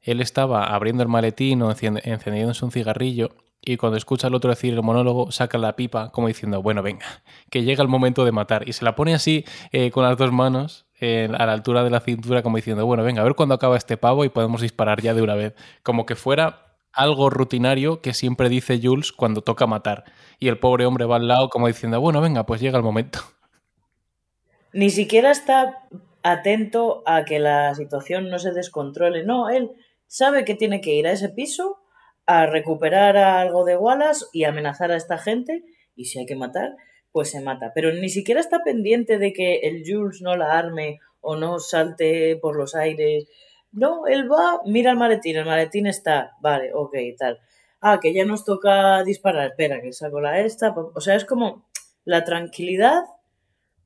[0.02, 4.74] él estaba abriendo el maletín o encendiéndose un cigarrillo y cuando escucha al otro decir
[4.74, 7.06] el monólogo saca la pipa como diciendo, bueno, venga,
[7.50, 8.68] que llega el momento de matar.
[8.68, 12.02] Y se la pone así eh, con las dos manos a la altura de la
[12.02, 15.14] cintura como diciendo, bueno, venga, a ver cuándo acaba este pavo y podemos disparar ya
[15.14, 15.56] de una vez.
[15.84, 20.06] Como que fuera algo rutinario que siempre dice Jules cuando toca matar.
[20.40, 23.20] Y el pobre hombre va al lado como diciendo, bueno, venga, pues llega el momento.
[24.74, 25.88] Ni siquiera está
[26.24, 29.24] atento a que la situación no se descontrole.
[29.24, 29.72] No, él
[30.08, 31.78] sabe que tiene que ir a ese piso
[32.26, 35.64] a recuperar algo de Wallace y amenazar a esta gente
[35.96, 36.76] y si hay que matar,
[37.12, 37.72] pues se mata.
[37.74, 42.38] Pero ni siquiera está pendiente de que el Jules no la arme o no salte
[42.38, 43.28] por los aires.
[43.72, 47.40] No, él va, mira el maletín, el maletín está, vale, ok, tal.
[47.82, 50.74] Ah, que ya nos toca disparar, espera, que saco la esta.
[50.74, 51.70] O sea, es como
[52.04, 53.04] la tranquilidad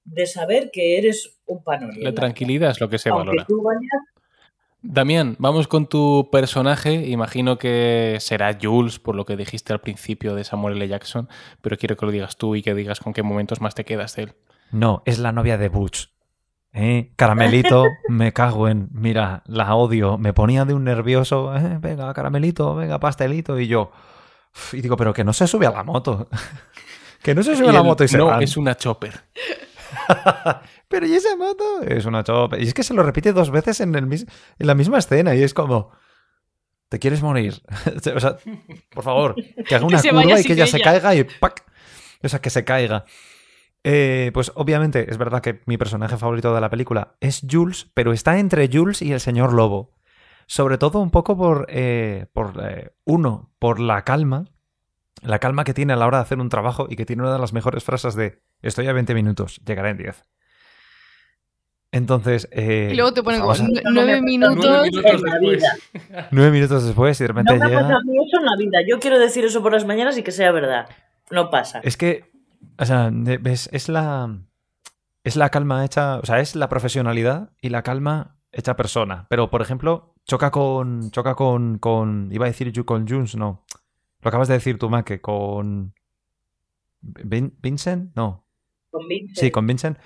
[0.06, 2.00] de saber que eres un panorama.
[2.02, 3.46] La tranquilidad es lo que se valora.
[4.82, 7.08] Damián, vamos con tu personaje.
[7.08, 10.88] Imagino que será Jules, por lo que dijiste al principio de Samuel L.
[10.88, 11.30] Jackson,
[11.62, 14.16] pero quiero que lo digas tú y que digas con qué momentos más te quedas
[14.16, 14.34] de él.
[14.72, 16.13] No, es la novia de Butch.
[16.74, 17.12] ¿Eh?
[17.16, 18.90] Caramelito, me cago en.
[18.92, 20.18] Mira, la odio.
[20.18, 21.56] Me ponía de un nervioso.
[21.56, 23.60] Eh, venga, caramelito, venga, pastelito.
[23.60, 23.92] Y yo.
[24.72, 26.28] Y digo, pero que no se sube a la moto.
[27.24, 29.24] que no se sube a la moto y se No, es una chopper.
[30.88, 31.82] Pero ¿y esa moto?
[31.82, 32.60] Es una chopa.
[32.60, 34.28] Y es que se lo repite dos veces en, el en
[34.68, 35.92] la misma escena y es como...
[36.90, 37.62] ¿Te quieres morir?
[38.16, 38.38] o sea,
[38.94, 39.36] por favor,
[39.68, 41.64] que haga una curva y que ella se caiga y ¡pac!
[42.22, 43.06] O sea, que se caiga.
[43.84, 48.14] Eh, pues obviamente es verdad que mi personaje favorito de la película es Jules, pero
[48.14, 49.92] está entre Jules y el señor Lobo.
[50.46, 54.46] Sobre todo un poco por, eh, por eh, uno, por la calma,
[55.22, 57.34] la calma que tiene a la hora de hacer un trabajo y que tiene una
[57.34, 60.24] de las mejores frases de estoy a 20 minutos, llegaré en 10.
[61.94, 62.50] Entonces.
[62.52, 63.54] Eh, y luego te ponen como
[63.92, 64.66] nueve minutos.
[64.66, 65.64] Nueve minutos después.
[66.32, 67.82] nueve minutos después y de repente no llega.
[67.84, 68.80] No pasa eso en la vida.
[68.90, 70.88] Yo quiero decir eso por las mañanas y que sea verdad.
[71.30, 71.82] No pasa.
[71.84, 72.33] Es que.
[72.80, 74.40] O sea, ves, es la.
[75.24, 76.20] Es la calma hecha.
[76.20, 79.28] O sea, es la profesionalidad y la calma hecha persona.
[79.30, 81.12] Pero, por ejemplo, choca con.
[81.12, 81.78] Choca con.
[81.80, 83.66] con iba a decir yo con Junes, no.
[84.22, 85.94] Lo acabas de decir tú, Maque, con.
[87.02, 88.16] ¿Vincent?
[88.16, 88.48] No.
[88.90, 89.38] Con Vincent.
[89.38, 89.98] Sí, con Vincent.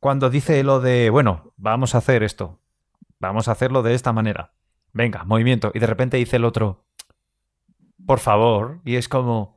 [0.00, 2.60] Cuando dice lo de, bueno, vamos a hacer esto.
[3.20, 4.52] Vamos a hacerlo de esta manera.
[4.92, 5.70] Venga, movimiento.
[5.74, 6.86] Y de repente dice el otro,
[8.04, 8.80] por favor.
[8.84, 9.54] Y es como,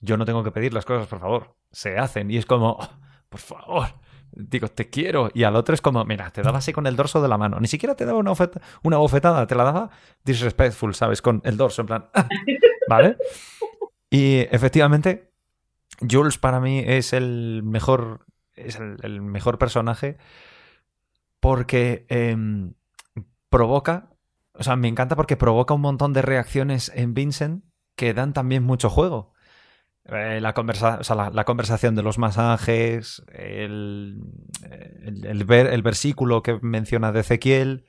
[0.00, 1.55] yo no tengo que pedir las cosas, por favor.
[1.70, 2.30] Se hacen.
[2.30, 2.78] Y es como,
[3.28, 3.88] por favor.
[4.32, 5.30] Digo, te quiero.
[5.32, 7.58] Y al otro es como, mira, te daba así con el dorso de la mano.
[7.58, 8.32] Ni siquiera te daba una,
[8.82, 9.90] una bofetada, te la daba
[10.24, 11.22] disrespectful, ¿sabes?
[11.22, 12.10] Con el dorso, en plan.
[12.88, 13.16] ¿Vale?
[14.10, 15.32] Y efectivamente,
[16.08, 18.26] Jules para mí es el mejor.
[18.54, 20.18] Es el, mejor personaje.
[21.40, 22.74] Porque em,
[23.48, 24.10] provoca.
[24.52, 27.64] O sea, me encanta porque provoca un montón de reacciones en Vincent
[27.94, 29.32] que dan también mucho juego.
[30.08, 31.00] Eh, la, conversa
[31.32, 34.22] la, conversación de los masajes, el,
[35.24, 37.86] el, ver, el versículo que menciona de Ezequiel,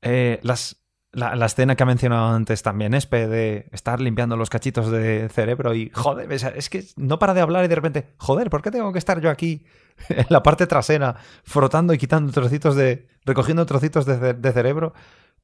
[0.00, 4.48] eh, las, la, la, escena que ha mencionado antes también, Espe, de estar limpiando los
[4.48, 8.48] cachitos de cerebro y, joder, es que no para de hablar y de repente, joder,
[8.48, 9.66] ¿por qué tengo que estar yo aquí
[10.08, 14.94] en la parte trasera frotando y quitando trocitos de, recogiendo trocitos de, de cerebro?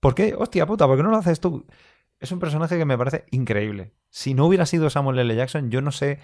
[0.01, 0.35] ¿Por qué?
[0.39, 1.66] Hostia puta, ¿por qué no lo haces tú?
[2.20, 3.92] Es un personaje que me parece increíble.
[4.10, 5.34] Si no hubiera sido Samuel L.
[5.34, 6.18] Jackson, yo no sé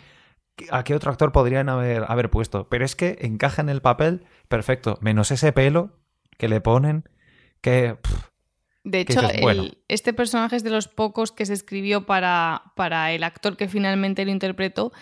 [0.71, 2.69] a qué otro actor podrían haber, haber puesto.
[2.69, 4.99] Pero es que encaja en el papel perfecto.
[5.01, 5.99] Menos ese pelo
[6.39, 7.09] que le ponen.
[7.61, 7.97] Que.
[8.85, 9.21] de hecho,
[9.89, 14.25] este personaje es de los pocos que se escribió para, para el actor que finalmente
[14.25, 14.93] lo interpretó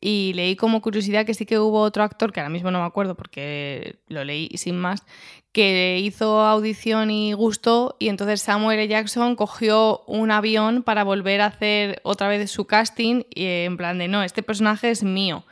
[0.00, 2.86] y leí como curiosidad que sí que hubo otro actor, que ahora mismo no me
[2.86, 5.04] acuerdo porque lo leí sin más,
[5.52, 8.88] que hizo audición y gustó y entonces Samuel L.
[8.88, 13.98] Jackson cogió un avión para volver a hacer otra vez su casting y en plan
[13.98, 15.44] de no, este personaje es mío.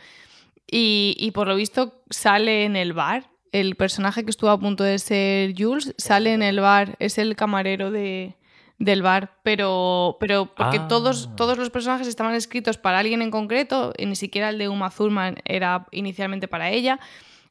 [0.70, 4.84] Y, y por lo visto sale en el bar, el personaje que estuvo a punto
[4.84, 8.36] de ser Jules sale en el bar, es el camarero de,
[8.78, 11.36] del bar, pero, pero porque todos, ah.
[11.36, 14.90] todos los personajes estaban escritos para alguien en concreto, y ni siquiera el de Uma
[14.90, 17.00] Thurman era inicialmente para ella,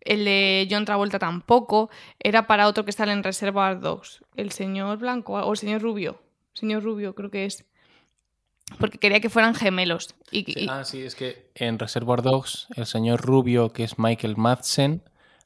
[0.01, 4.99] el de John Travolta tampoco, era para otro que está en Reservoir Dogs, el señor
[4.99, 6.21] Blanco o el señor Rubio,
[6.53, 7.65] señor Rubio creo que es,
[8.79, 10.15] porque quería que fueran gemelos.
[10.31, 15.01] Y, Ah, sí, es que en Reservoir Dogs el señor Rubio, que es Michael Madsen,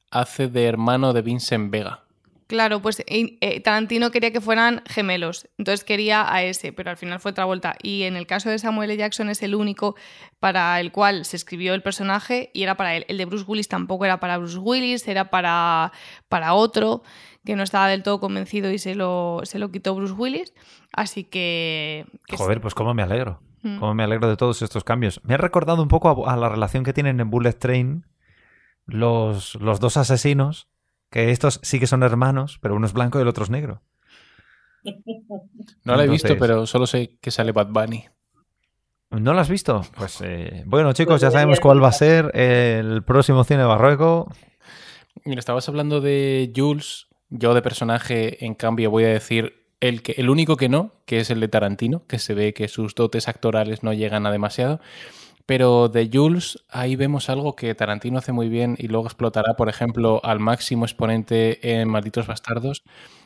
[0.09, 2.03] hace de hermano de Vincent Vega.
[2.51, 7.21] Claro, pues eh, Tarantino quería que fueran gemelos, entonces quería a ese, pero al final
[7.21, 7.77] fue Travolta.
[7.81, 8.99] Y en el caso de Samuel L.
[8.99, 9.95] Jackson es el único
[10.41, 13.05] para el cual se escribió el personaje y era para él.
[13.07, 15.93] El de Bruce Willis tampoco era para Bruce Willis, era para,
[16.27, 17.03] para otro
[17.45, 20.53] que no estaba del todo convencido y se lo, se lo quitó Bruce Willis.
[20.91, 22.05] Así que...
[22.37, 23.39] Joder, pues cómo me alegro.
[23.61, 23.79] Mm.
[23.79, 25.21] Cómo me alegro de todos estos cambios.
[25.23, 28.07] Me ha recordado un poco a, la relación que tienen en Bullet Train
[28.87, 30.67] los, los dos asesinos
[31.11, 33.81] que estos sí que son hermanos, pero uno es blanco y el otro es negro.
[35.83, 38.05] No lo he visto, pero solo sé que sale Bad Bunny.
[39.11, 39.81] ¿No lo has visto?
[39.97, 44.31] Pues eh, bueno, chicos, ya sabemos cuál va a ser el próximo cine barroco.
[45.25, 47.07] Mira, estabas hablando de Jules.
[47.29, 51.19] Yo de personaje, en cambio, voy a decir el, que, el único que no, que
[51.19, 54.79] es el de Tarantino, que se ve que sus dotes actorales no llegan a demasiado.
[55.51, 59.67] Pero de Jules, ahí vemos algo que Tarantino hace muy bien y luego explotará, por
[59.67, 62.83] ejemplo, al máximo exponente en Malditos Bastardos,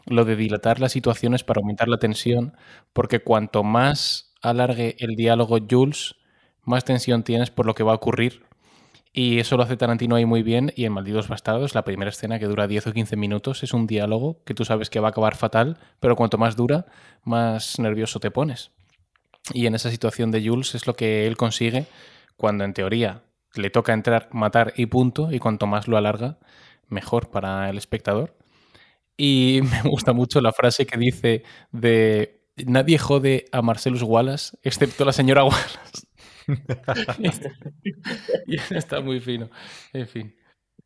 [0.07, 2.57] lo de dilatar las situaciones para aumentar la tensión,
[2.93, 6.15] porque cuanto más alargue el diálogo Jules,
[6.63, 8.41] más tensión tienes por lo que va a ocurrir.
[9.13, 10.73] Y eso lo hace Tarantino ahí muy bien.
[10.76, 13.86] Y en Malditos Bastardos, la primera escena que dura 10 o 15 minutos es un
[13.86, 16.88] diálogo que tú sabes que va a acabar fatal, pero cuanto más dura,
[17.23, 18.71] más nervioso te pones.
[19.53, 21.86] Y en esa situación de Jules es lo que él consigue
[22.36, 23.24] cuando en teoría
[23.56, 26.38] le toca entrar, matar y punto, y cuanto más lo alarga,
[26.88, 28.36] mejor para el espectador.
[29.18, 35.06] Y me gusta mucho la frase que dice de nadie jode a Marcelus Wallace, excepto
[35.06, 36.08] la señora Wallace.
[38.72, 39.50] está muy fino.
[39.94, 40.36] En fin.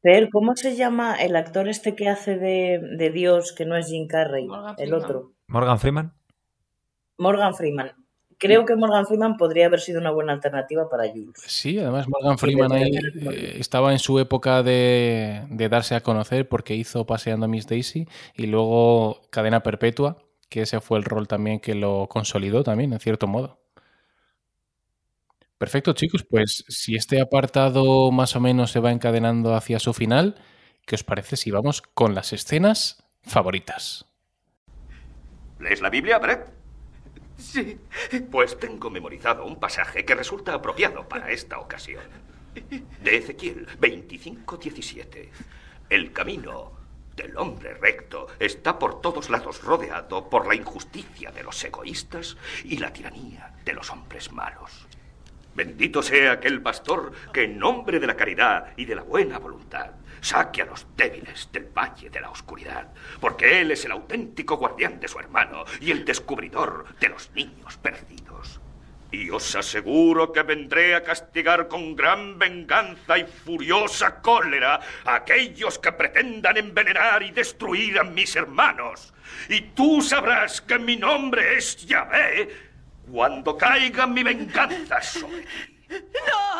[0.02, 4.08] Pero, ¿cómo se llama el actor este que hace de, Dios, que no es Jim
[4.08, 4.48] Carrey?
[4.78, 5.34] el otro.
[5.48, 6.14] Morgan Freeman.
[7.18, 7.92] Morgan Freeman
[8.40, 11.36] creo que Morgan Freeman podría haber sido una buena alternativa para Jules.
[11.46, 16.74] Sí, además Morgan Freeman ahí eh, estaba en su época de, darse a conocer porque
[16.74, 20.18] hizo Paseando a Miss Daisy y luego Cadena Perpetua,
[20.48, 23.60] que ese fue el rol también que lo consolidó también, en cierto modo.
[25.58, 30.36] Perfecto, chicos, pues si este apartado más o menos se va encadenando hacia su final,
[30.86, 34.06] ¿qué os parece si vamos con las escenas favoritas?
[35.60, 36.59] ¿Lees la Biblia, Brett?
[37.40, 37.80] Sí.
[38.30, 42.04] Pues tengo memorizado un pasaje que resulta apropiado para esta ocasión.
[43.02, 45.30] De Ezequiel 25:17.
[45.90, 46.74] El camino
[47.16, 52.78] del hombre recto está por todos lados rodeado por la injusticia de los egoístas y
[52.78, 54.88] la tiranía de los hombres malos.
[55.56, 59.92] Bendito sea aquel pastor que en nombre de la caridad y de la buena voluntad
[60.22, 62.88] saque a los débiles del valle de la oscuridad,
[63.20, 67.78] porque él es el auténtico guardián de su hermano y el descubridor de los niños
[67.78, 68.60] perdidos.
[69.12, 75.80] Y os aseguro que vendré a castigar con gran venganza y furiosa cólera a aquellos
[75.80, 79.12] que pretendan envenenar y destruir a mis hermanos.
[79.50, 82.69] Y tú sabrás que mi nombre es Yahvé
[83.12, 85.48] cuando caiga mi venganza sobre ti.
[85.90, 86.60] ¡No!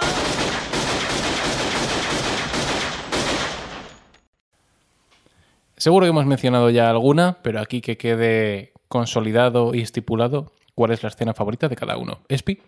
[5.78, 11.04] Seguro que hemos mencionado ya alguna, pero aquí que quede consolidado y estipulado cuál es
[11.04, 12.20] la escena favorita de cada uno.
[12.28, 12.60] ¿Espi?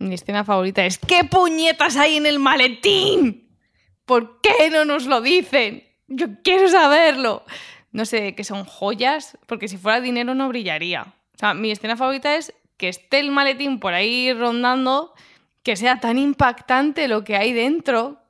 [0.00, 3.56] Mi escena favorita es ¿qué puñetas hay en el maletín?
[4.04, 5.84] ¿Por qué no nos lo dicen?
[6.08, 7.44] Yo quiero saberlo.
[7.90, 11.14] No sé, que son joyas, porque si fuera dinero no brillaría.
[11.34, 15.14] O sea, mi escena favorita es que esté el maletín por ahí rondando,
[15.62, 18.20] que sea tan impactante lo que hay dentro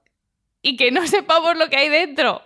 [0.62, 2.42] y que no sepamos lo que hay dentro.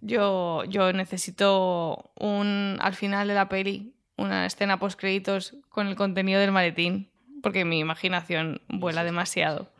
[0.00, 5.96] Yo, yo necesito un, al final de la peli, una escena post créditos con el
[5.96, 7.10] contenido del maletín,
[7.42, 9.70] porque mi imaginación vuela demasiado.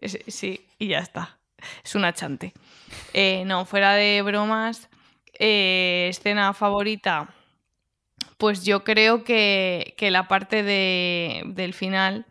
[0.00, 1.38] sí, y ya está.
[1.84, 2.54] Es un achante.
[3.12, 4.88] Eh, no, fuera de bromas,
[5.38, 7.34] eh, escena favorita.
[8.42, 12.26] Pues yo creo que, la parte del final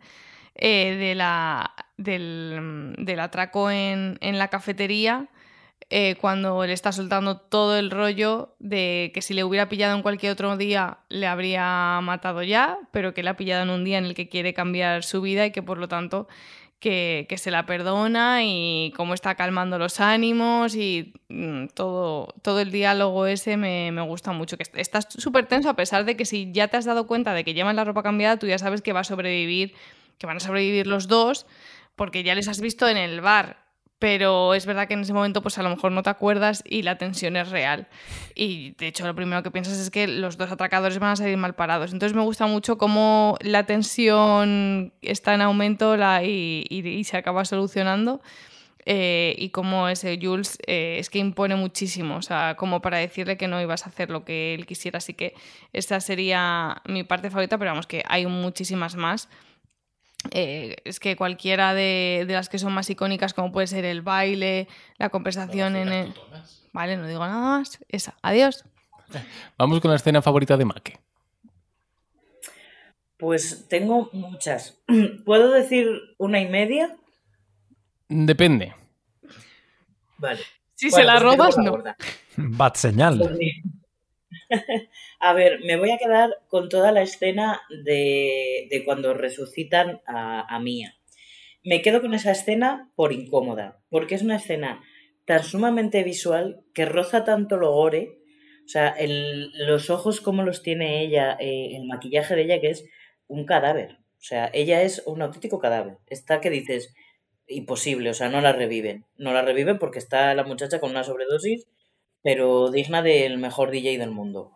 [0.54, 5.30] eh, de la, del, del atraco en, en la cafetería
[5.88, 10.02] eh, cuando le está soltando todo el rollo de que si le hubiera pillado en
[10.02, 13.96] cualquier otro día le habría matado ya, pero que le ha pillado en un día
[13.96, 16.28] en el que quiere cambiar su vida y que por lo tanto
[16.82, 22.72] que, se la perdona y cómo está calmando los ánimos y mm, todo, todo el
[22.72, 24.58] diálogo ese me, me gusta mucho.
[24.58, 27.44] Que estás súper tenso a pesar de que si ya te has dado cuenta de
[27.44, 29.74] que llevan la ropa cambiada, tú ya sabes que va a sobrevivir,
[30.18, 31.46] que van a sobrevivir los dos,
[31.94, 33.61] porque ya les has visto en el bar
[34.02, 36.82] pero es verdad que en ese momento pues a lo mejor no te acuerdas y
[36.82, 37.86] la tensión es real.
[38.34, 41.36] Y de hecho lo primero que piensas es que los dos atracadores van a salir
[41.36, 41.92] mal parados.
[41.92, 45.94] Entonces me gusta mucho cómo la tensión está en aumento
[46.24, 48.20] y, se acaba solucionando.
[48.86, 53.36] Eh, y cómo ese Jules eh, es que impone muchísimo, o sea, como para decirle
[53.36, 54.98] que no ibas a hacer lo que él quisiera.
[54.98, 55.34] Así que
[55.72, 59.28] esta sería mi parte favorita, pero vamos que hay muchísimas más.
[60.30, 64.68] Eh, es que cualquiera de, las que son más icónicas, como puede ser el baile,
[64.98, 66.14] la conversación en el...
[66.72, 67.78] Vale, no digo nada más.
[67.88, 68.14] Esa.
[68.22, 68.64] Adiós.
[69.58, 70.98] Vamos con la escena favorita de Make.
[73.18, 74.78] Pues tengo muchas.
[75.24, 76.96] ¿Puedo decir una y media?
[78.08, 78.74] Depende.
[80.18, 80.40] Vale.
[80.74, 81.82] Si se la pues robas, no.
[82.36, 83.18] Bad señal.
[83.18, 83.38] Pues
[85.20, 90.94] a ver, me voy a quedar con toda la escena de, cuando resucitan a, Mía.
[91.64, 94.82] Me quedo con esa escena por incómoda, porque es una escena
[95.24, 98.18] tan sumamente visual que roza tanto lo gore.
[98.64, 102.84] O sea, los ojos como los tiene ella, eh, el maquillaje de ella que es
[103.26, 103.98] un cadáver.
[104.18, 105.98] O sea, ella es un auténtico cadáver.
[106.06, 106.94] Está que dices,
[107.46, 109.04] imposible, o sea, no la reviven.
[109.16, 111.66] No la reviven porque está la muchacha con una sobredosis,
[112.22, 114.52] pero digna del mejor DJ del mundo.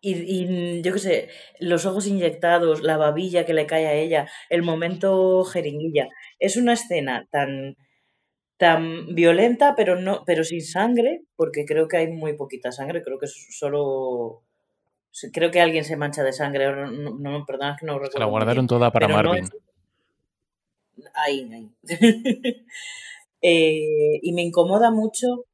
[0.00, 1.28] Y, y yo qué sé,
[1.58, 6.08] los ojos inyectados, la babilla que le cae a ella, el momento jeringuilla.
[6.38, 7.76] Es una escena tan,
[8.56, 13.18] tan violenta, pero no, pero sin sangre, porque creo que hay muy poquita sangre, creo
[13.18, 14.42] que es solo
[15.32, 18.12] creo que alguien se mancha de sangre, no, no, perdona que no recuerdo.
[18.12, 19.48] Se la guardaron toda para Marvin.
[21.14, 21.70] Ahí, ahí.
[23.42, 25.46] eh, y me incomoda mucho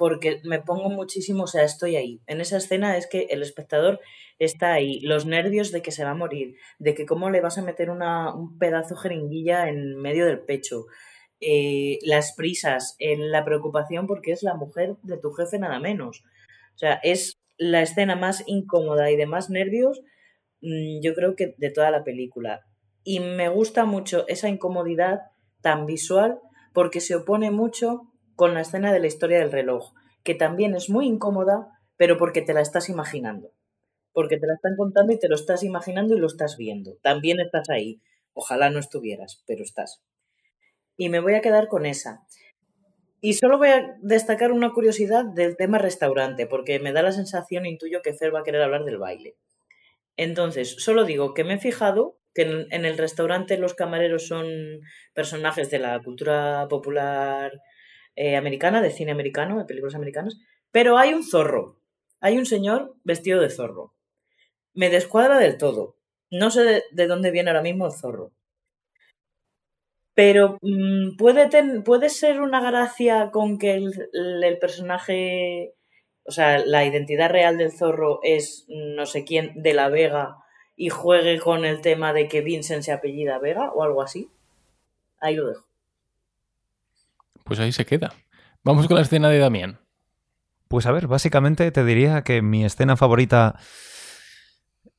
[0.00, 2.22] porque me pongo muchísimo, o sea, estoy ahí.
[2.26, 4.00] En esa escena es que el espectador
[4.38, 7.58] está ahí, los nervios de que se va a morir, de que cómo le vas
[7.58, 10.86] a meter una, un pedazo jeringuilla en medio del pecho,
[11.42, 16.22] eh, las prisas, en la preocupación porque es la mujer de tu jefe nada menos.
[16.76, 20.00] O sea, es la escena más incómoda y de más nervios,
[20.62, 22.62] mm, yo creo que de toda la película.
[23.04, 25.20] Y me gusta mucho esa incomodidad
[25.60, 26.40] tan visual
[26.72, 28.09] porque se opone mucho
[28.40, 29.92] con la escena de la historia del reloj,
[30.24, 33.52] que también es muy incómoda, pero porque te la estás imaginando.
[34.14, 36.96] Porque te la están contando y te lo estás imaginando y lo estás viendo.
[37.02, 38.00] También estás ahí.
[38.32, 40.02] Ojalá no estuvieras, pero estás.
[40.96, 42.22] Y me voy a quedar con esa.
[43.20, 47.66] Y solo voy a destacar una curiosidad del tema restaurante, porque me da la sensación,
[47.66, 49.36] intuyo que Fer va a querer hablar del baile.
[50.16, 54.46] Entonces, solo digo que me he fijado que en, el restaurante los camareros son
[55.12, 57.52] personajes de la cultura popular
[58.16, 60.38] eh, americana, de cine americano, de películas americanas,
[60.72, 61.80] pero hay un zorro,
[62.20, 63.94] hay un señor vestido de zorro.
[64.74, 65.96] Me descuadra del todo.
[66.30, 68.32] No sé de, dónde viene ahora mismo el zorro.
[70.14, 71.48] Pero mm, puede,
[71.82, 75.74] puede ser una gracia con que el, personaje,
[76.24, 80.36] o sea, la identidad real del zorro es no sé quién de la Vega
[80.76, 84.30] y juegue con el tema de que Vincent se apellida Vega o algo así.
[85.20, 85.69] Ahí lo dejo.
[87.50, 88.14] Pues ahí se queda.
[88.62, 89.80] Vamos con la escena de Damián.
[90.68, 93.58] Pues a ver, básicamente te diría que mi escena favorita.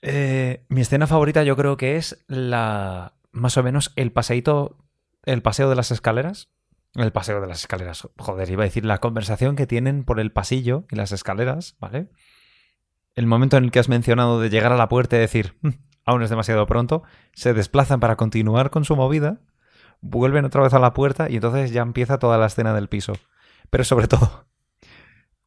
[0.02, 3.14] Eh, mi escena favorita yo creo que es la.
[3.32, 4.76] Más o menos el paseíto.
[5.24, 6.50] El paseo de las escaleras.
[6.96, 8.10] El paseo de las escaleras.
[8.18, 12.10] Joder, iba a decir la conversación que tienen por el pasillo y las escaleras, ¿vale?
[13.16, 15.70] El momento en el que has mencionado de llegar a la puerta y decir, mm,
[16.04, 19.40] aún es demasiado pronto, se desplazan para continuar con su movida
[20.02, 23.14] vuelven otra vez a la puerta y entonces ya empieza toda la escena del piso.
[23.70, 24.46] Pero sobre todo,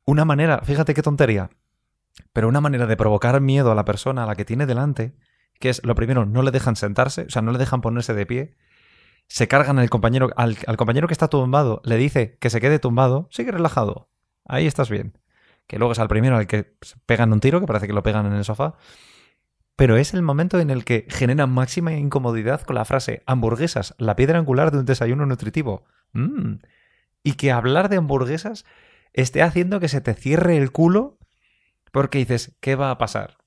[0.04, 1.50] una manera, fíjate qué tontería,
[2.32, 5.16] pero una manera de provocar miedo a la persona a la que tiene delante,
[5.58, 8.26] que es lo primero, no le dejan sentarse, o sea, no le dejan ponerse de
[8.26, 8.56] pie,
[9.28, 13.28] se cargan al compañero, al, compañero que está tumbado, le dice que se quede tumbado,
[13.30, 14.10] sigue relajado,
[14.44, 15.18] ahí estás bien.
[15.66, 16.76] Que luego es al primero al que
[17.06, 18.74] pegan un tiro, que parece que lo pegan en el sofá,
[19.76, 24.16] pero es el momento en el que genera máxima incomodidad con la frase hamburguesas, la
[24.16, 25.84] piedra angular de un desayuno nutritivo.
[26.12, 26.56] Mm.
[27.22, 28.64] Y que hablar de hamburguesas
[29.12, 31.18] esté haciendo que se te cierre el culo
[31.90, 33.38] porque dices, ¿qué va a pasar?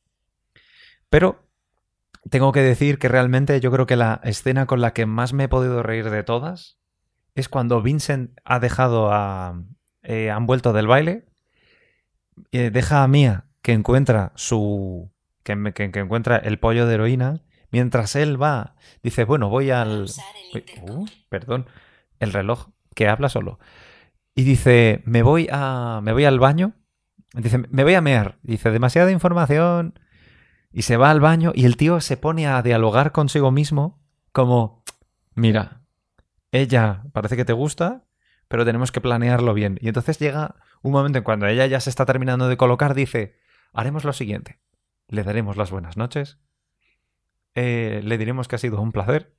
[1.10, 1.48] Pero
[2.30, 5.46] tengo que decir que realmente yo creo que la escena con la que más me
[5.46, 6.78] he podido reír de todas
[7.36, 9.62] es cuando Vincent ha dejado a...
[10.04, 11.26] Eh, han vuelto del baile,
[12.52, 15.12] eh, deja a Mia que encuentra su
[15.56, 17.42] que, encuentra el pollo de heroína,
[17.72, 20.08] mientras él va, dice, bueno, voy al...
[20.82, 21.68] Uh, perdón,
[22.20, 23.60] el reloj, que habla solo.
[24.36, 26.74] Y dice, me voy, a, me voy al baño.
[27.34, 28.38] Dice, me voy a mear.
[28.44, 30.00] Dice, demasiada información.
[30.72, 34.84] Y se va al baño y el tío se pone a dialogar consigo mismo como,
[35.34, 35.82] mira,
[36.52, 38.04] ella parece que te gusta,
[38.48, 39.80] pero tenemos que planearlo bien.
[39.82, 43.38] Y entonces llega un momento en cuando ella ya se está terminando de colocar, dice,
[43.74, 44.60] haremos lo siguiente
[45.08, 46.40] le daremos las buenas noches,
[47.56, 49.34] eh, le diremos que ha sido un placer,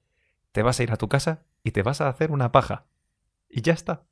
[0.53, 2.87] te vas a ir a tu casa y te vas a hacer una paja.
[3.49, 4.05] Y ya está.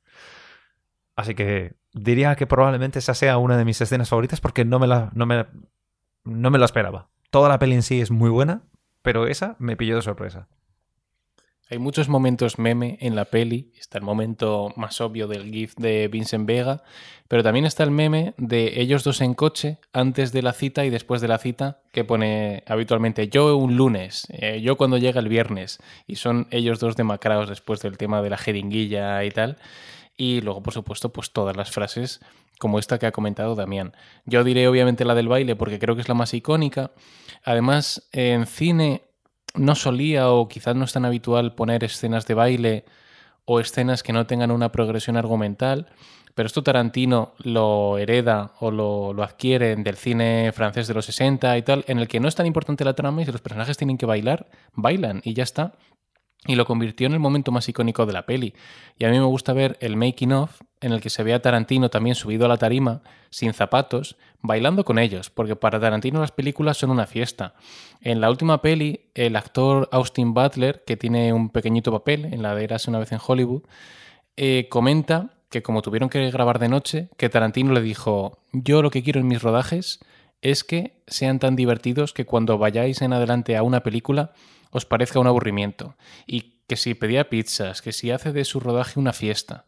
[1.15, 4.87] Así que diría que probablemente esa sea una de mis escenas favoritas porque no me
[4.87, 5.45] la, no me,
[6.23, 7.09] no me la esperaba.
[7.31, 8.61] Toda la peli en sí es muy buena,
[9.01, 10.47] pero esa me pilló de sorpresa.
[11.69, 13.73] Hay muchos momentos meme en la peli.
[13.77, 16.81] Está el momento más obvio del GIF de Vincent Vega,
[17.27, 20.89] pero también está el meme de ellos dos en coche antes de la cita y
[20.89, 25.27] después de la cita, que pone habitualmente yo un lunes, eh, yo cuando llega el
[25.27, 29.57] viernes, y son ellos dos demacrados después del tema de la jeringuilla y tal.
[30.15, 32.21] Y luego, por supuesto, pues todas las frases
[32.59, 33.93] como esta que ha comentado Damián.
[34.25, 36.91] Yo diré obviamente la del baile porque creo que es la más icónica.
[37.43, 39.03] Además, en cine
[39.57, 42.85] no solía o quizás no es tan habitual poner escenas de baile
[43.45, 45.87] o escenas que no tengan una progresión argumental.
[46.35, 51.57] Pero esto Tarantino lo hereda o lo, lo adquiere del cine francés de los 60
[51.57, 53.77] y tal, en el que no es tan importante la trama y si los personajes
[53.77, 55.73] tienen que bailar, bailan y ya está
[56.47, 58.53] y lo convirtió en el momento más icónico de la peli.
[58.97, 61.41] Y a mí me gusta ver el making of en el que se ve a
[61.41, 66.31] Tarantino también subido a la tarima, sin zapatos, bailando con ellos, porque para Tarantino las
[66.31, 67.55] películas son una fiesta.
[68.01, 72.55] En la última peli, el actor Austin Butler, que tiene un pequeñito papel en la
[72.55, 73.63] de Eras una vez en Hollywood,
[74.35, 78.91] eh, comenta que como tuvieron que grabar de noche, que Tarantino le dijo, yo lo
[78.91, 79.99] que quiero en mis rodajes
[80.41, 84.33] es que sean tan divertidos que cuando vayáis en adelante a una película
[84.71, 85.95] os parezca un aburrimiento.
[86.25, 89.65] Y que si pedía pizzas, que si hace de su rodaje una fiesta.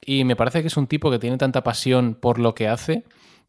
[0.00, 3.04] Y me parece que es un tipo que tiene tanta pasión por lo que hace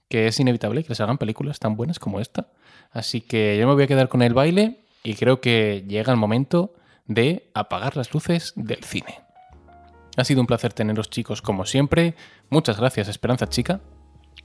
[0.09, 2.47] que es inevitable que les hagan películas tan buenas como esta.
[2.91, 6.17] Así que yo me voy a quedar con el baile y creo que llega el
[6.17, 6.73] momento
[7.05, 9.21] de apagar las luces del cine.
[10.17, 12.15] Ha sido un placer teneros chicos como siempre.
[12.49, 13.79] Muchas gracias Esperanza Chica.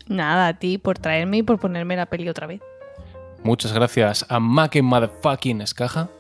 [0.07, 2.61] Nada, a ti por traerme y por ponerme la peli otra vez.
[3.43, 6.11] Muchas gracias a Make Motherfucking Escaja.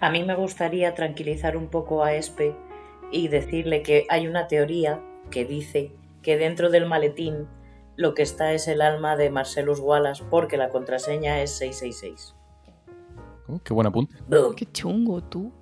[0.00, 2.56] A mí me gustaría tranquilizar un poco a Espe
[3.12, 5.92] y decirle que hay una teoría que dice
[6.22, 7.48] que dentro del maletín
[7.96, 12.34] lo que está es el alma de Marcelus Wallace porque la contraseña es 666.
[13.48, 14.16] Oh, qué buen apunte.
[14.56, 15.52] Qué chungo tú.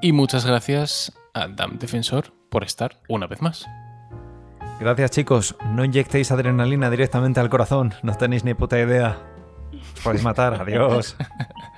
[0.00, 3.66] Y muchas gracias a Dam Defensor por estar una vez más.
[4.80, 9.18] Gracias chicos, no inyectéis adrenalina directamente al corazón, no tenéis ni puta idea.
[9.94, 11.16] Os podéis matar, adiós.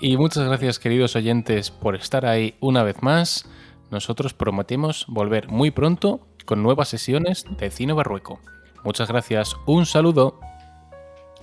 [0.00, 3.48] Y muchas gracias queridos oyentes por estar ahí una vez más.
[3.90, 8.40] Nosotros prometemos volver muy pronto con nuevas sesiones de Cine Barrueco.
[8.84, 10.38] Muchas gracias, un saludo.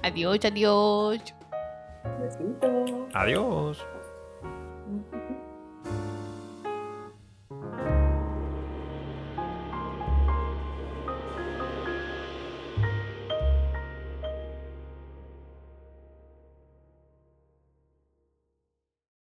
[0.02, 1.20] Adiós, adiós.
[2.20, 3.08] Besito.
[3.14, 3.86] Adiós.